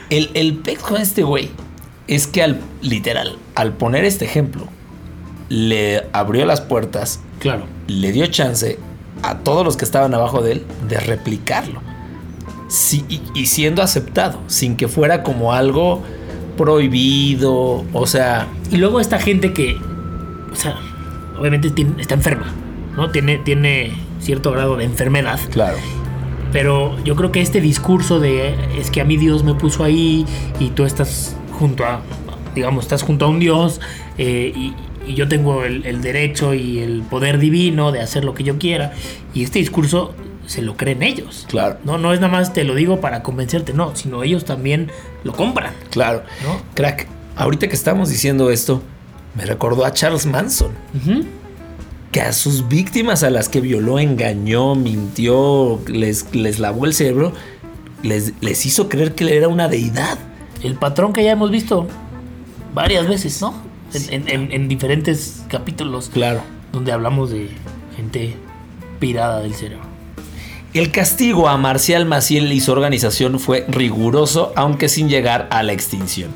[0.09, 1.49] El, el pex con este güey
[2.07, 4.67] es que al literal, al poner este ejemplo,
[5.49, 7.65] le abrió las puertas, Claro.
[7.87, 8.77] le dio chance
[9.23, 11.81] a todos los que estaban abajo de él de replicarlo.
[12.67, 16.01] Sí, y, y siendo aceptado, sin que fuera como algo
[16.57, 17.83] prohibido.
[17.93, 19.75] O sea, Y luego esta gente que,
[20.51, 20.77] o sea,
[21.39, 22.47] obviamente tiene- está enferma,
[22.95, 23.11] ¿no?
[23.11, 25.39] Tiene, tiene cierto grado de enfermedad.
[25.51, 25.77] claro.
[26.55, 30.25] Pero yo creo que este discurso de es que a mí Dios me puso ahí
[30.57, 31.99] y tú estás junto a,
[32.55, 33.81] digamos, estás junto a un Dios
[34.17, 34.73] eh, y,
[35.05, 38.57] y yo tengo el, el derecho y el poder divino de hacer lo que yo
[38.57, 38.93] quiera.
[39.33, 40.13] Y este discurso
[40.45, 41.45] se lo creen ellos.
[41.49, 41.77] Claro.
[41.83, 44.89] No, no es nada más te lo digo para convencerte, no, sino ellos también
[45.25, 45.73] lo compran.
[45.89, 46.23] Claro.
[46.41, 46.61] ¿No?
[46.73, 48.81] Crack, ahorita que estamos diciendo esto,
[49.35, 50.71] me recordó a Charles Manson.
[50.93, 51.25] Ujú.
[52.15, 57.33] Que a sus víctimas a las que violó, engañó, mintió, les, les lavó el cerebro,
[58.03, 60.17] les, les hizo creer que era una deidad.
[60.63, 61.89] El patrón que ya hemos visto
[62.73, 63.53] varias veces, ¿no?
[63.93, 66.39] En, en- en- en diferentes capítulos Claro.
[66.71, 67.49] donde hablamos de
[67.97, 68.33] gente
[69.01, 69.83] pirada del cerebro.
[70.73, 75.73] El castigo a Marcial Maciel y su organización fue riguroso, aunque sin llegar a la
[75.73, 76.31] extinción.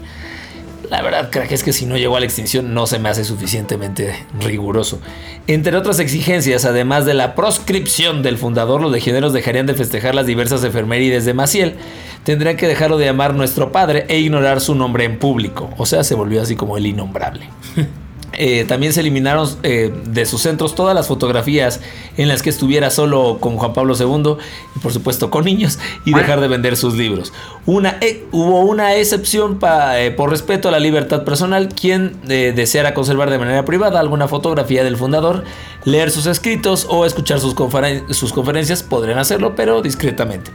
[0.89, 3.23] La verdad, crack, es que si no llegó a la extinción no se me hace
[3.23, 4.99] suficientemente riguroso.
[5.45, 10.25] Entre otras exigencias, además de la proscripción del fundador, los legioneros dejarían de festejar las
[10.25, 11.75] diversas efemérides de Maciel,
[12.23, 15.69] tendrían que dejarlo de llamar nuestro padre e ignorar su nombre en público.
[15.77, 17.47] O sea, se volvió así como el innombrable.
[18.33, 21.81] Eh, también se eliminaron eh, de sus centros todas las fotografías
[22.17, 24.35] en las que estuviera solo con Juan Pablo II
[24.75, 27.33] y por supuesto con niños y dejar de vender sus libros.
[27.65, 33.29] Una, eh, hubo una excepción pa- por respeto a la libertad personal, quien deseara conservar
[33.29, 35.43] de manera privada alguna fotografía del fundador,
[35.85, 40.51] leer sus escritos o escuchar sus, conferen- sus conferencias podrían hacerlo, pero discretamente.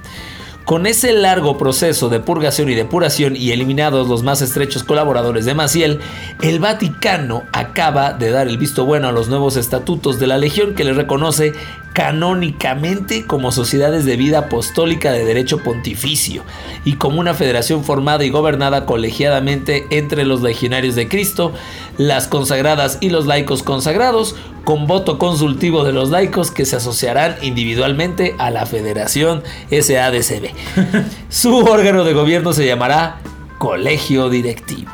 [0.75, 5.55] Con ese largo proceso de purgación y depuración y eliminados los más estrechos colaboradores de
[5.55, 6.01] Maciel,
[6.43, 10.75] el Vaticano acaba de dar el visto bueno a los nuevos estatutos de la Legión
[10.75, 11.53] que le reconoce
[11.95, 16.43] canónicamente como sociedades de vida apostólica de derecho pontificio
[16.85, 21.53] y como una federación formada y gobernada colegiadamente entre los legionarios de Cristo,
[21.97, 27.37] las consagradas y los laicos consagrados, con voto consultivo de los laicos que se asociarán
[27.43, 30.51] individualmente a la Federación SADCB.
[31.29, 33.21] Su órgano de gobierno se llamará
[33.59, 34.91] Colegio Directivo.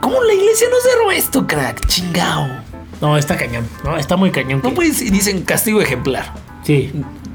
[0.00, 1.86] ¿Cómo la iglesia no cerró esto, crack?
[1.86, 2.48] Chingao.
[3.00, 3.96] No, está cañón, ¿no?
[3.96, 4.60] Está muy cañón.
[4.62, 6.32] No que- y dicen castigo ejemplar.
[6.64, 6.90] Sí,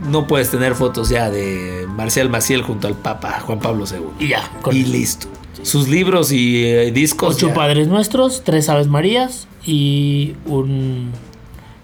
[0.10, 4.26] No puedes tener fotos ya de Marcial Maciel junto al Papa Juan Pablo II.
[4.26, 4.50] y ya.
[4.62, 5.28] Con Y listo.
[5.64, 7.36] Sus libros y eh, discos.
[7.36, 7.54] ocho ya.
[7.54, 11.12] padres nuestros, tres aves marías y un...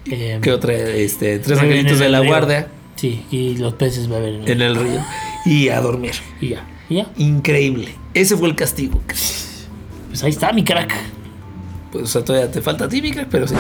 [0.10, 0.74] eh, ¿Qué otra?
[0.74, 2.30] Este, tres angelitos de la río.
[2.30, 5.02] guardia Sí, y los peces beben en el- en el río.
[5.46, 6.14] Y a dormir.
[6.40, 7.08] Y ya, y ya.
[7.18, 7.96] Increíble.
[8.14, 9.02] Ese fue el castigo.
[9.08, 10.94] Pues ahí está mi crack.
[11.92, 13.56] Pues o sea, todavía te falta a ti, mi crack, pero sí.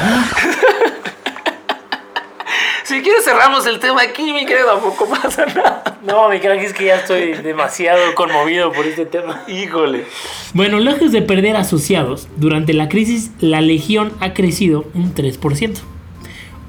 [2.93, 5.99] Si quieres cerramos el tema aquí, mi querido, tampoco pasa nada.
[6.05, 9.43] No, mi crack, es que ya estoy demasiado conmovido por este tema.
[9.47, 10.05] Híjole.
[10.53, 15.79] Bueno, lejos de perder asociados, durante la crisis la legión ha crecido un 3%.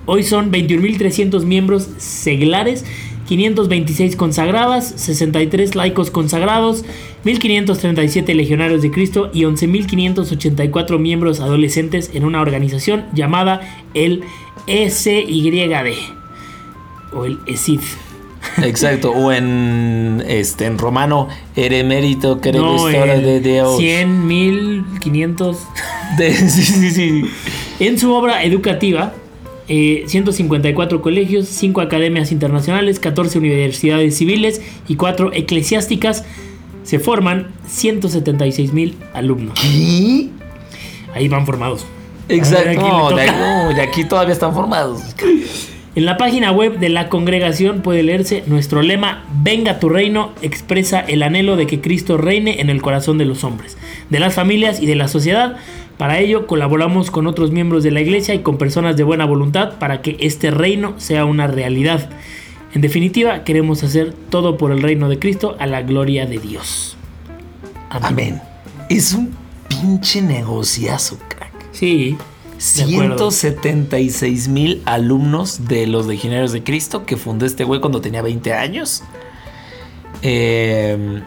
[0.06, 2.84] Hoy son 21.300 miembros seglares
[3.26, 6.84] 526 consagradas, 63 laicos consagrados,
[7.24, 13.60] 1537 legionarios de Cristo y 11.584 miembros adolescentes en una organización llamada
[13.94, 14.24] el
[14.66, 15.94] SYD
[17.12, 17.80] o el ESID.
[18.62, 23.78] Exacto, o en este en romano, eremérito, No, de Dios.
[23.78, 25.58] 100, 1500.
[26.18, 27.22] De- sí, sí, sí.
[27.80, 29.12] En su obra educativa,
[29.68, 36.24] eh, 154 colegios, 5 academias internacionales, 14 universidades civiles y 4 eclesiásticas
[36.84, 39.58] se forman 176 mil alumnos.
[39.60, 40.28] ¿Qué?
[41.14, 41.86] Ahí van formados.
[42.28, 42.68] Exacto.
[42.68, 43.38] ver, ¿a quién No, de, toca?
[43.38, 45.00] no, de aquí todavía están formados.
[45.96, 51.00] En la página web de la congregación puede leerse nuestro lema Venga tu reino expresa
[51.00, 53.76] el anhelo de que Cristo reine en el corazón de los hombres,
[54.10, 55.56] de las familias y de la sociedad.
[55.96, 59.78] Para ello colaboramos con otros miembros de la iglesia y con personas de buena voluntad
[59.78, 62.10] para que este reino sea una realidad.
[62.74, 66.96] En definitiva, queremos hacer todo por el reino de Cristo a la gloria de Dios.
[67.90, 68.40] Amén.
[68.90, 69.32] Es un
[69.68, 71.43] pinche negociazo, crack.
[71.74, 72.16] Sí.
[72.76, 73.30] de acuerdo.
[73.30, 78.54] 176 mil alumnos de los Legionarios de Cristo que fundó este güey cuando tenía 20
[78.54, 79.02] años.
[80.22, 81.22] Eh,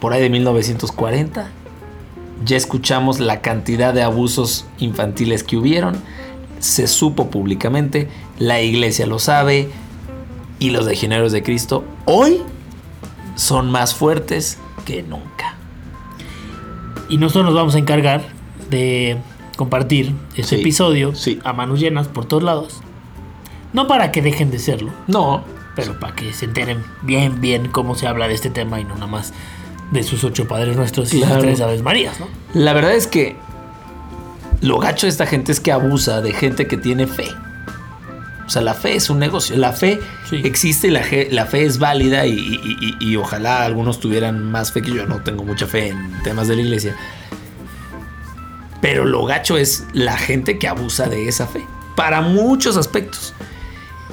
[0.00, 1.48] por ahí de 1940.
[2.44, 5.94] Ya escuchamos la cantidad de abusos infantiles que hubieron.
[6.58, 8.08] Se supo públicamente.
[8.38, 9.68] La iglesia lo sabe.
[10.58, 12.42] Y los Legionarios de Cristo hoy
[13.36, 15.56] son más fuertes que nunca.
[17.08, 18.24] Y nosotros nos vamos a encargar
[18.70, 19.18] de
[19.62, 21.38] compartir este Sí, episodio sí.
[21.44, 22.80] a manos llenas por todos lados.
[23.72, 25.44] No para que dejen de serlo, No,
[25.76, 28.94] pero para que se enteren bien, bien cómo se habla de este tema y no
[28.94, 29.32] nada más
[29.92, 31.34] de sus ocho padres nuestros y Claro.
[31.36, 32.26] sus tres aves marías, ¿no?
[32.54, 33.36] La verdad es que
[34.60, 37.28] lo gacho de esta gente es que abusa de gente que tiene fe.
[38.46, 39.56] O sea, la fe es un negocio.
[39.56, 40.40] La fe Sí.
[40.44, 44.72] existe y la, la fe es válida y, y- y- y ojalá algunos tuvieran más
[44.72, 45.06] fe que yo.
[45.06, 46.94] No tengo mucha fe en temas de la iglesia.
[48.82, 51.64] Pero lo gacho es la gente que abusa de esa fe.
[51.96, 53.32] Para muchos aspectos.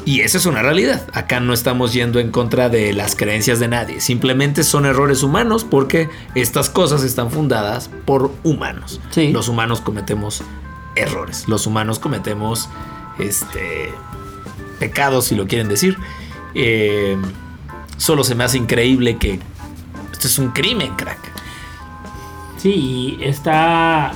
[0.05, 1.05] Y esa es una realidad.
[1.13, 3.99] Acá no estamos yendo en contra de las creencias de nadie.
[3.99, 9.01] Simplemente son errores humanos porque estas cosas están fundadas por humanos.
[9.09, 9.31] Sí.
[9.31, 10.41] Los humanos cometemos
[10.95, 11.47] errores.
[11.47, 12.69] Los humanos cometemos
[13.17, 13.91] este
[14.79, 15.97] pecados, si lo quieren decir.
[16.55, 17.17] Eh,
[17.97, 19.39] solo se me hace increíble que
[20.11, 21.19] esto es un crimen, crack.
[22.57, 24.13] Sí, está.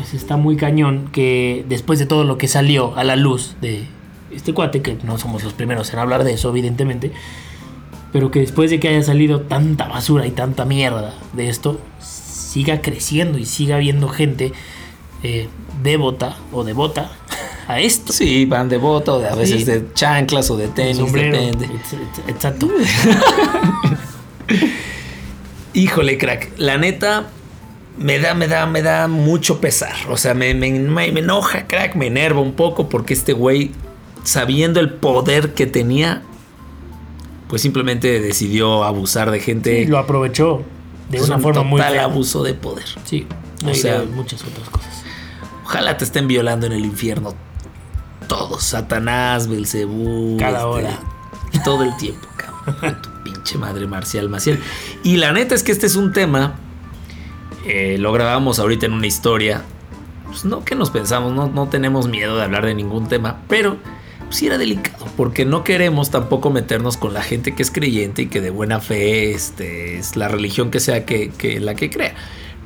[0.00, 3.84] Pues está muy cañón que después de todo lo que salió a la luz de
[4.30, 7.12] este cuate, que no somos los primeros en hablar de eso, evidentemente,
[8.12, 12.80] pero que después de que haya salido tanta basura y tanta mierda de esto, siga
[12.80, 14.52] creciendo y siga habiendo gente
[15.22, 15.48] eh,
[15.82, 17.10] devota o devota
[17.68, 18.12] a esto.
[18.12, 19.64] Sí, van de bota o de, a veces Sí.
[19.64, 21.66] de chanclas o de tenis, Sombrero, depende.
[21.66, 22.68] ex- ex- Exacto.
[25.72, 27.28] Híjole, crack, la neta
[28.00, 29.94] me da, me da, me da mucho pesar.
[30.08, 33.70] O sea, me, me- me- enoja, crack, me enerva un poco porque este güey,
[34.24, 36.22] sabiendo el poder que tenía,
[37.48, 39.84] pues simplemente decidió abusar de gente.
[39.84, 40.62] Sí, lo aprovechó
[41.10, 42.86] de Es una un forma muy total abuso de poder.
[43.04, 43.26] Sí,
[43.64, 44.88] O sea- muchas otras cosas.
[45.64, 47.34] Ojalá te estén violando en el infierno
[48.26, 48.62] todos.
[48.64, 50.36] Satanás, Belcebú.
[50.38, 50.98] Cada hora.
[51.64, 53.02] Todo el tiempo, cabrón.
[53.02, 54.58] tu pinche madre marcial, Maciel.
[55.04, 56.54] Y la neta es que este es un tema.
[57.66, 59.62] Eh, lo grabamos ahorita en una historia.
[60.26, 63.78] Pues no que nos pensamos, no, no tenemos miedo de hablar de ningún tema, pero
[64.30, 68.26] sí era delicado, porque no queremos tampoco meternos con la gente que es creyente y
[68.26, 72.14] que de buena fe este, es la religión que sea que, que la que crea.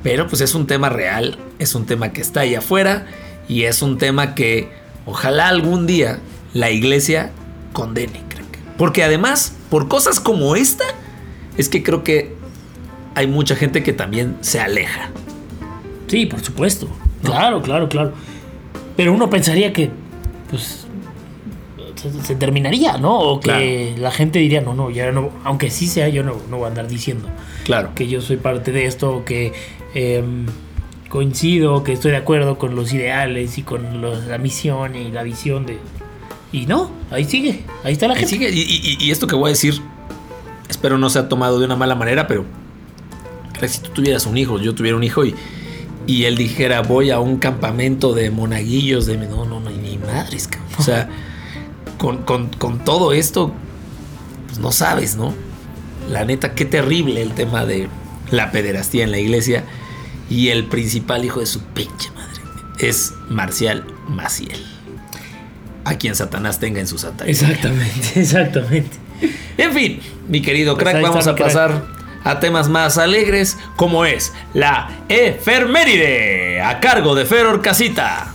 [0.03, 3.07] Pero pues es un tema real, es un tema que está ahí afuera
[3.47, 4.69] y es un tema que
[5.07, 6.19] ojalá algún día
[6.53, 7.31] la iglesia
[7.73, 8.25] condene.
[8.77, 10.83] Porque además, por cosas como esta,
[11.57, 12.35] es que creo que
[13.15, 15.09] hay mucha gente que también se aleja.
[16.07, 16.87] Sí, por supuesto.
[17.23, 17.31] ¿No?
[17.31, 18.13] Claro, claro, claro.
[18.95, 19.89] Pero uno pensaría que,
[20.49, 20.85] pues,
[21.95, 23.17] se, se terminaría, ¿no?
[23.19, 26.57] O que la gente diría, no, no, ya no, aunque sí sea, yo no, no
[26.57, 27.27] voy a andar diciendo
[27.63, 27.89] Claro.
[27.95, 29.53] que yo soy parte de esto, que
[29.95, 30.45] em,
[31.09, 35.23] coincido, que estoy de acuerdo con los ideales y con los- la misión y la
[35.23, 35.77] visión de...
[36.51, 38.35] Y no, ahí sigue, ahí está la Ahí gente.
[38.35, 39.81] sigue, y, y- y esto que voy a decir,
[40.69, 42.45] espero no sea tomado de una mala manera, pero
[43.67, 45.35] si tú tuvieras un hijo, yo tuviera un hijo y,
[46.07, 50.47] y él dijera, voy a un campamento de monaguillos, de no, no, no, ni madres,
[50.47, 50.69] cabrón.
[50.77, 51.09] O sea,
[51.97, 53.53] con, con- con todo esto,
[54.47, 55.33] pues no sabes, ¿no?
[56.09, 57.87] La neta, qué terrible el tema de
[58.31, 59.63] la pederastía en la iglesia.
[60.29, 62.41] Y el principal hijo de su pinche madre
[62.79, 64.59] es Marcial Maciel.
[65.83, 67.47] a quien Satanás tenga en su satanismo.
[67.47, 68.97] Exactamente, exactamente.
[69.57, 71.47] En fin, mi querido Pues crack, vamos a crack.
[71.47, 71.85] pasar
[72.25, 78.33] a temas más alegres, como es la efeméride, a cargo de Feror Casita.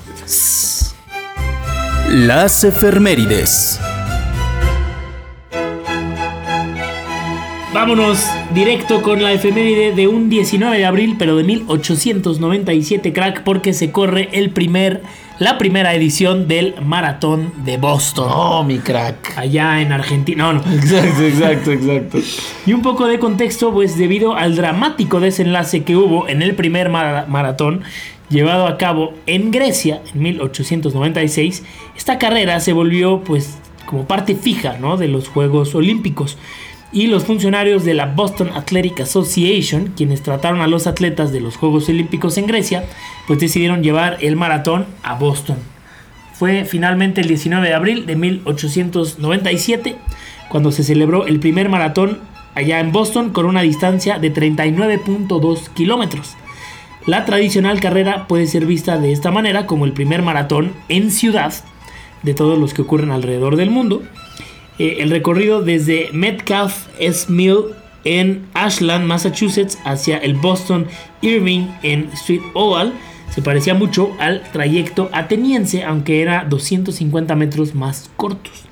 [2.08, 3.78] Las efemérides.
[7.72, 13.72] Vámonos directo con la efeméride de un 19 de abril, pero de 1897, crack, porque
[13.72, 15.02] se corre el primer,
[15.40, 18.28] la primera edición del Maratón de Boston.
[18.32, 19.36] Oh, mi crack.
[19.36, 20.52] Allá en Argentina.
[20.52, 20.72] No, no.
[20.72, 22.18] Exacto, exacto, exacto.
[22.66, 26.90] Y un poco de contexto, pues debido al dramático desenlace que hubo en el primer
[26.90, 27.82] mara- maratón
[28.28, 31.64] llevado a cabo en Grecia en 1896,
[31.96, 34.96] esta carrera se volvió pues como parte fija ¿no?
[34.96, 36.38] de los Juegos Olímpicos.
[36.92, 41.56] Y los funcionarios de la Boston Athletic Association, quienes trataron a los atletas de los
[41.56, 42.84] Juegos Olímpicos en Grecia,
[43.28, 45.56] pues decidieron llevar el maratón a Boston.
[46.34, 49.96] Fue finalmente el 19 de abril de 1897
[50.48, 52.18] cuando se celebró el primer maratón
[52.54, 56.34] allá en Boston con una distancia de 39.2 kilómetros.
[57.06, 61.52] La tradicional carrera puede ser vista de esta manera como el primer maratón en ciudad
[62.22, 64.02] de todos los que ocurren alrededor del mundo.
[64.80, 67.30] Eh, el recorrido desde Metcalf S.
[67.30, 67.74] Mill
[68.04, 70.86] en Ashland, Massachusetts, hacia el Boston
[71.20, 72.94] Irving en Street Oval
[73.30, 78.64] se parecía mucho al trayecto ateniense, aunque era 250 metros más cortos.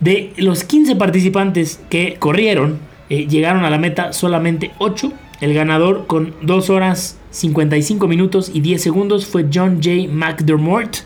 [0.00, 5.12] De los 15 participantes que corrieron, eh, llegaron a la meta solamente 8.
[5.40, 10.12] El ganador con 2 horas 55 minutos y 10 segundos fue John J.
[10.12, 11.04] McDermott.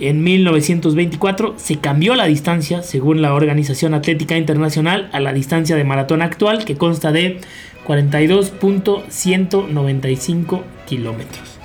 [0.00, 5.84] En 1924 se cambió la distancia, según la Organización Atlética Internacional, a la distancia de
[5.84, 7.38] maratón actual, que consta de
[7.86, 11.58] 42.195 kilómetros.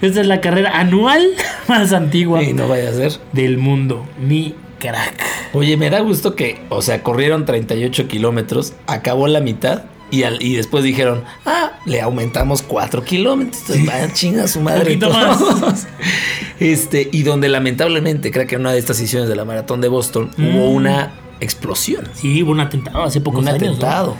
[0.00, 1.22] Esta es la carrera anual
[1.68, 3.12] más antigua Y no vaya a ser.
[3.32, 4.08] del mundo.
[4.18, 5.22] Mi crack.
[5.52, 9.82] Oye, me da gusto que, o sea, corrieron 38 kilómetros, acabó la mitad
[10.12, 13.60] y, al- y después dijeron, ah, le aumentamos 4 kilómetros.
[13.62, 14.96] Entonces, vaya chinga su madre.
[14.96, 15.60] Todos.
[15.60, 15.88] más.
[16.60, 19.88] Este, y donde lamentablemente, creo que en una de estas sesiones de la maratón de
[19.88, 20.46] Boston Mm.
[20.56, 24.16] hubo una explosión, Sí, hubo un atentado hace pocos un atentado.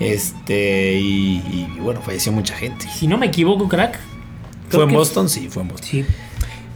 [0.00, 2.86] Este, y, y, bueno, falleció mucha gente.
[2.88, 3.98] Si no me equivoco, crack.
[4.68, 5.28] ¿Fue en Boston?
[5.28, 5.88] Sí, fue en Boston.
[5.88, 6.04] Sí.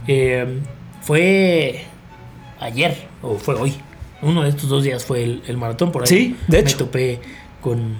[0.07, 0.59] Eh,
[1.01, 1.83] fue
[2.59, 3.73] ayer o fue hoy.
[4.21, 6.07] Uno de estos dos días fue el, el maratón por ahí.
[6.07, 6.77] Sí, de hecho.
[6.77, 7.19] Me topé
[7.59, 7.97] con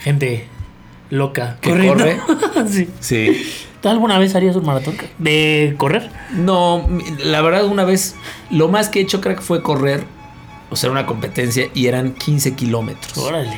[0.00, 0.46] gente
[1.10, 2.04] loca ¿Que corriendo.
[2.04, 2.18] corre?
[2.68, 2.88] sí.
[3.00, 3.52] Sí.
[3.82, 4.94] ¿Tú alguna vez harías un maratón?
[5.18, 6.10] ¿De correr?
[6.32, 6.86] No,
[7.24, 8.14] la verdad una vez,
[8.50, 10.04] lo más que he hecho, crack, fue correr,
[10.68, 13.16] o sea, una competencia y eran 15 kilómetros.
[13.16, 13.56] Órale.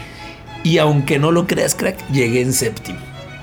[0.63, 3.01] Y aunque no lo creas, crack, llegué en séptimo.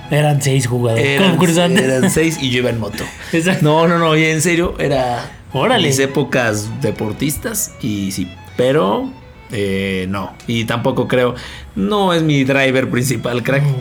[0.10, 1.84] Eran seis jugadores Eran, concursantes.
[1.84, 3.04] eran seis y yo iba en moto.
[3.34, 3.64] Exacto.
[3.66, 5.86] No, no, no, y en serio, era Órale.
[5.88, 9.12] mis épocas deportistas y sí, pero
[9.52, 10.34] eh, no.
[10.48, 11.36] Y tampoco creo,
[11.76, 13.64] no es mi driver principal, crack.
[13.64, 13.76] No.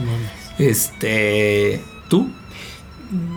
[0.58, 2.28] Este, ¿tú?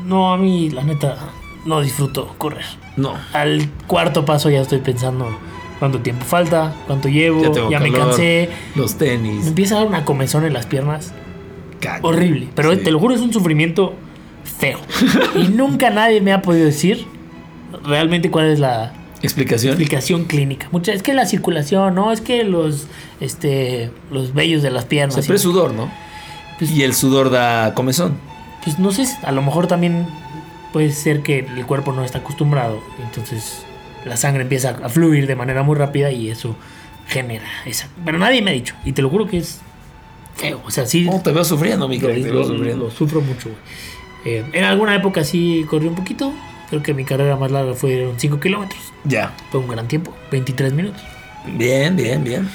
[0.06, 1.18] No, a mí, la neta,
[1.66, 2.66] no disfruto correr.
[2.98, 3.14] No.
[3.34, 5.38] Al cuarto paso ya estoy pensando
[5.80, 8.50] cuánto tiempo falta, cuánto llevo, Ya me cansé.
[8.76, 9.48] Los Me tenis.
[9.48, 11.14] empieza a dar una comezón en las piernas.
[11.80, 12.06] caca.
[12.06, 12.48] Horrible.
[12.54, 12.80] Pero Sí.
[12.84, 13.96] te lo juro, es un sufrimiento
[14.44, 14.80] feo.
[15.36, 17.08] y nunca nadie me ha podido decir
[17.84, 18.94] realmente cuál es la
[19.24, 19.74] ¿Explicación?
[19.74, 20.68] explicación clínica.
[20.72, 22.88] Mucha, es que la circulación, no, es que los
[23.20, 25.16] este los vellos de las piernas.
[25.16, 25.92] Siempre es sudor, ¿no?
[26.58, 28.18] Pues- y el sudor da comezón.
[28.64, 30.08] Pues no sé, a lo mejor también
[30.74, 32.80] puede ser que el cuerpo no está acostumbrado.
[33.04, 33.64] Entonces
[34.06, 36.56] la sangre empieza a fluir de manera muy rápida y eso
[37.08, 37.88] genera esa.
[38.06, 38.76] Pero nadie me ha dicho.
[38.86, 39.60] Y te lo juro que es
[40.36, 40.62] feo.
[40.66, 41.08] O sea, sí.
[41.12, 42.08] Oh, te veo sufriendo, mi lo-
[42.46, 42.86] sufriendo.
[42.86, 43.62] lo sufro mucho, güey.
[44.38, 46.32] Eh, en alguna época sí corrí un poquito.
[46.72, 48.82] Creo que mi carrera más larga fueron 5 kilómetros.
[49.04, 49.36] Ya.
[49.52, 51.04] Fue un gran tiempo, 23 minutos.
[51.46, 52.50] Bien, bien, bien.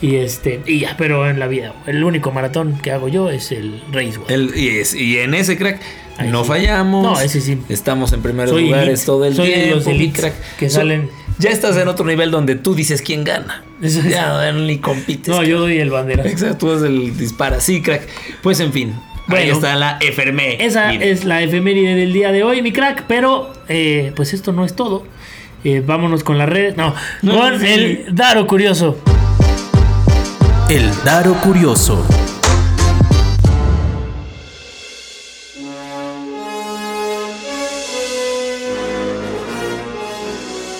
[0.00, 3.50] Y este, y ya, pero en la vida, el único maratón que hago yo es
[3.52, 4.18] el Race.
[4.28, 5.80] El- y, es- y en ese crack
[6.18, 6.48] Ahí no sí.
[6.48, 7.02] fallamos.
[7.04, 7.58] No, ese sí.
[7.68, 9.06] Estamos en primeros Soy lugares elite.
[9.06, 9.76] todo el Soy tiempo.
[9.76, 10.34] los elites crack.
[10.58, 11.08] que So- salen-
[11.38, 13.64] ya estás en otro nivel donde tú dices quién gana.
[13.80, 15.28] Eso es- Ya ni compites.
[15.28, 16.24] No, yo doy el bandera.
[16.28, 17.60] Exacto, tú eres el dispara.
[17.60, 18.06] Sí, crack.
[18.42, 18.94] Pues en fin.
[19.36, 19.54] Ahí Bueno.
[19.54, 20.64] está la enfermé.
[20.64, 23.04] Esa es la efeméride del día de hoy, mi crack.
[23.08, 25.04] Pero, eh, pues esto no es todo.
[25.64, 26.76] Eh, vámonos con las redes.
[26.76, 27.66] No, No, con sí.
[27.66, 28.98] el Daro Curioso.
[30.68, 32.04] El Daro Curioso.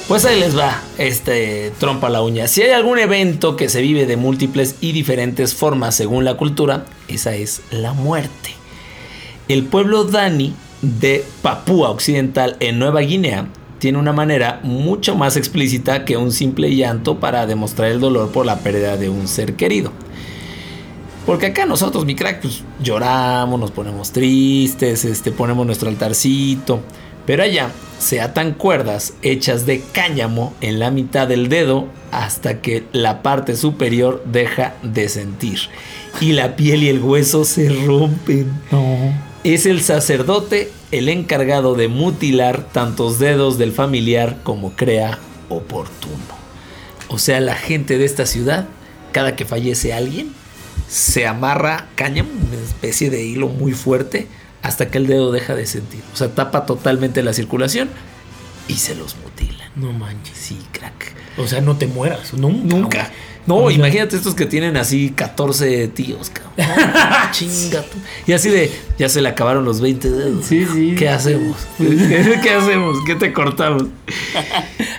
[0.09, 2.47] Pues ahí les va, este trompa la uña.
[2.47, 6.85] Si hay algún evento que se vive de múltiples y diferentes formas según la cultura,
[7.15, 8.55] esa es la muerte.
[9.49, 13.49] El pueblo Dani de Papúa Occidental en Nueva Guinea
[13.79, 18.47] tiene una manera mucho más explícita que un simple llanto para demostrar el dolor por
[18.47, 19.93] la pérdida de un ser querido.
[21.27, 26.81] Porque acá nosotros, mi crack, pues lloramos, nos ponemos tristes, este, ponemos nuestro altarcito.
[27.27, 32.85] Pero allá se atan cuerdas hechas de cáñamo en la mitad del dedo hasta que
[32.93, 35.59] la parte superior deja de sentir.
[36.21, 38.53] Y la piel y el hueso se rompen.
[38.71, 38.97] No.
[39.45, 46.43] Es el sacerdote el encargado de mutilar tantos dedos del familiar como crea oportuno.
[47.09, 48.69] O sea, la gente de esta ciudad,
[49.11, 50.33] cada que fallece alguien,
[50.89, 54.29] se amarra cáñamo, una especie de hilo muy fuerte,
[54.63, 56.03] hasta que el dedo deja de sentir.
[56.13, 57.89] O sea, tapa totalmente la circulación
[58.73, 59.69] y se los mutilan.
[59.77, 60.37] No manches.
[60.37, 61.15] Sí, crack.
[61.37, 62.33] O sea, no te mueras.
[62.35, 62.75] Nunca.
[62.77, 63.11] Nunca.
[63.47, 66.53] No, O sea- imagínate estos que tienen así 14 tíos, cabrón.
[67.33, 67.99] Chinga tú.
[68.27, 70.45] Y así de, ya se le acabaron los 20 dedos.
[70.45, 70.95] Sí, sí.
[70.97, 71.57] ¿Qué hacemos?
[71.79, 72.99] ¿Qué hacemos?
[73.05, 73.87] ¿Qué te cortamos?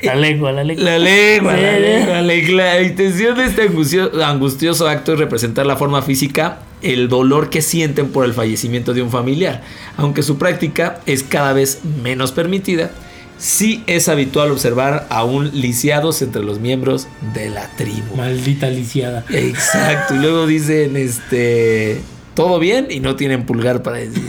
[0.02, 0.84] La lengua, la lengua.
[0.84, 2.56] La lengua, Sí, la lengua, la lengua.
[2.56, 7.62] La intención de este angustio- angustioso acto es representar la forma física, el dolor que
[7.62, 9.62] sienten por el fallecimiento de un familiar.
[9.96, 12.92] Aunque su práctica es cada vez menos permitida,
[13.38, 18.16] sí es habitual observar aún lisiados entre los miembros de la tribu.
[18.16, 19.26] Maldita lisiada.
[19.30, 20.16] Exacto.
[20.16, 22.02] Y luego dicen, este,
[22.36, 24.24] todo bien y no tienen pulgar para decir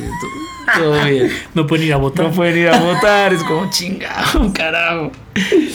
[0.79, 1.31] todo bien.
[1.55, 2.27] No pueden ir a votar.
[2.27, 5.13] No pueden ir a votar, es como chingado, carajo.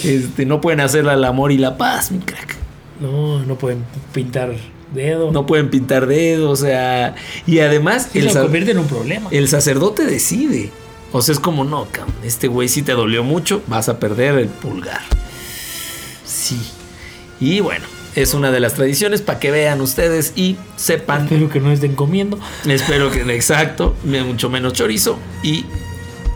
[0.04, 2.56] Este, no pueden hacer el amor y la paz, mi crack.
[3.00, 4.54] No, no pueden pintar
[4.94, 5.32] dedo.
[5.32, 7.16] No pueden pintar dedos, o sea.
[7.48, 9.30] Y además, Sí, el, se sa- convierte en un problema.
[9.32, 10.72] el sacerdote decide.
[11.12, 14.38] O sea, es como, no, cabrón, este güey si te dolió mucho, vas a perder
[14.38, 15.02] el pulgar.
[16.26, 16.60] Sí.
[17.40, 17.86] Y bueno,
[18.16, 21.24] es una de las tradiciones para que vean ustedes y sepan.
[21.24, 22.40] Espero que no estén comiendo.
[22.68, 25.18] Espero que, exacto, mucho menos chorizo.
[25.42, 25.66] Y,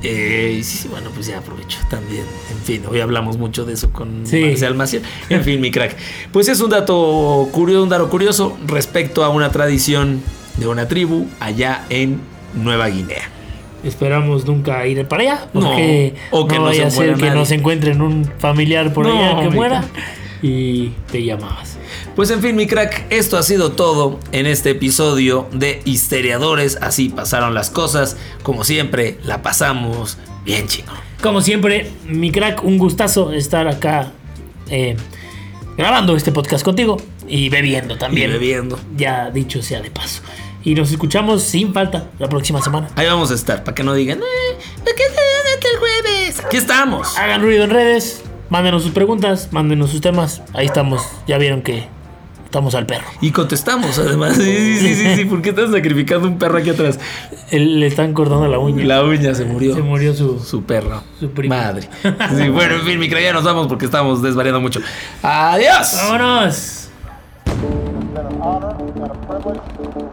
[0.02, 2.24] eh, y sí, sí, bueno, pues ya aprovecho también.
[2.52, 4.40] En fin, hoy hablamos mucho de eso con Sí.
[4.44, 5.04] Marcial Maciel.
[5.30, 5.96] En fin, mi crack.
[6.32, 10.22] Pues es un dato curioso, un dato curioso respecto a una tradición
[10.58, 12.22] de una tribu allá en
[12.56, 13.30] Nueva Guinea.
[13.84, 15.48] Esperamos nunca ir para allá.
[15.52, 19.06] Porque No, o que no vaya se a ser que nos encuentren un familiar por
[19.06, 19.84] No, allá que muera.
[20.42, 21.78] Y te llamabas.
[22.16, 26.78] Pues en fin, mi crack, esto ha sido todo en este episodio de Histeriadores.
[26.82, 28.18] Así pasaron las cosas.
[28.44, 30.96] Como siempre, la pasamos bien chingón.
[31.22, 34.12] Como siempre, mi crack, un gustazo estar acá
[34.70, 34.96] eh,
[35.78, 38.30] grabando este podcast contigo y bebiendo también.
[38.30, 38.80] Y bebiendo.
[38.96, 40.22] Ya dicho sea de paso.
[40.64, 42.88] Y nos escuchamos sin falta la próxima semana.
[42.96, 46.46] Ahí vamos a estar, para que no digan, eh, ¿por qué se hasta el jueves?
[46.46, 47.18] Aquí estamos.
[47.18, 50.42] Hagan ruido en redes, mándenos sus preguntas, mándenos sus temas.
[50.54, 51.02] Ahí estamos.
[51.28, 51.88] Ya vieron que
[52.46, 53.06] estamos al perro.
[53.20, 54.36] Y contestamos, además.
[54.38, 55.26] Sí, sí, sí, sí, sí.
[55.26, 57.00] ¿Por qué estás sacrificando un perro aquí atrás?
[57.52, 58.86] Él- le están cortando la uña.
[58.86, 59.76] La uña se murió.
[59.76, 60.40] Se murió su.
[60.40, 61.04] Su perro.
[61.20, 61.56] Su primo.
[61.56, 61.90] Madre.
[62.38, 64.80] Sí, bueno, en fin, mi ya nos vamos porque estamos desvariando mucho.
[65.22, 65.94] Adiós.
[66.10, 66.90] ¡Vámonos!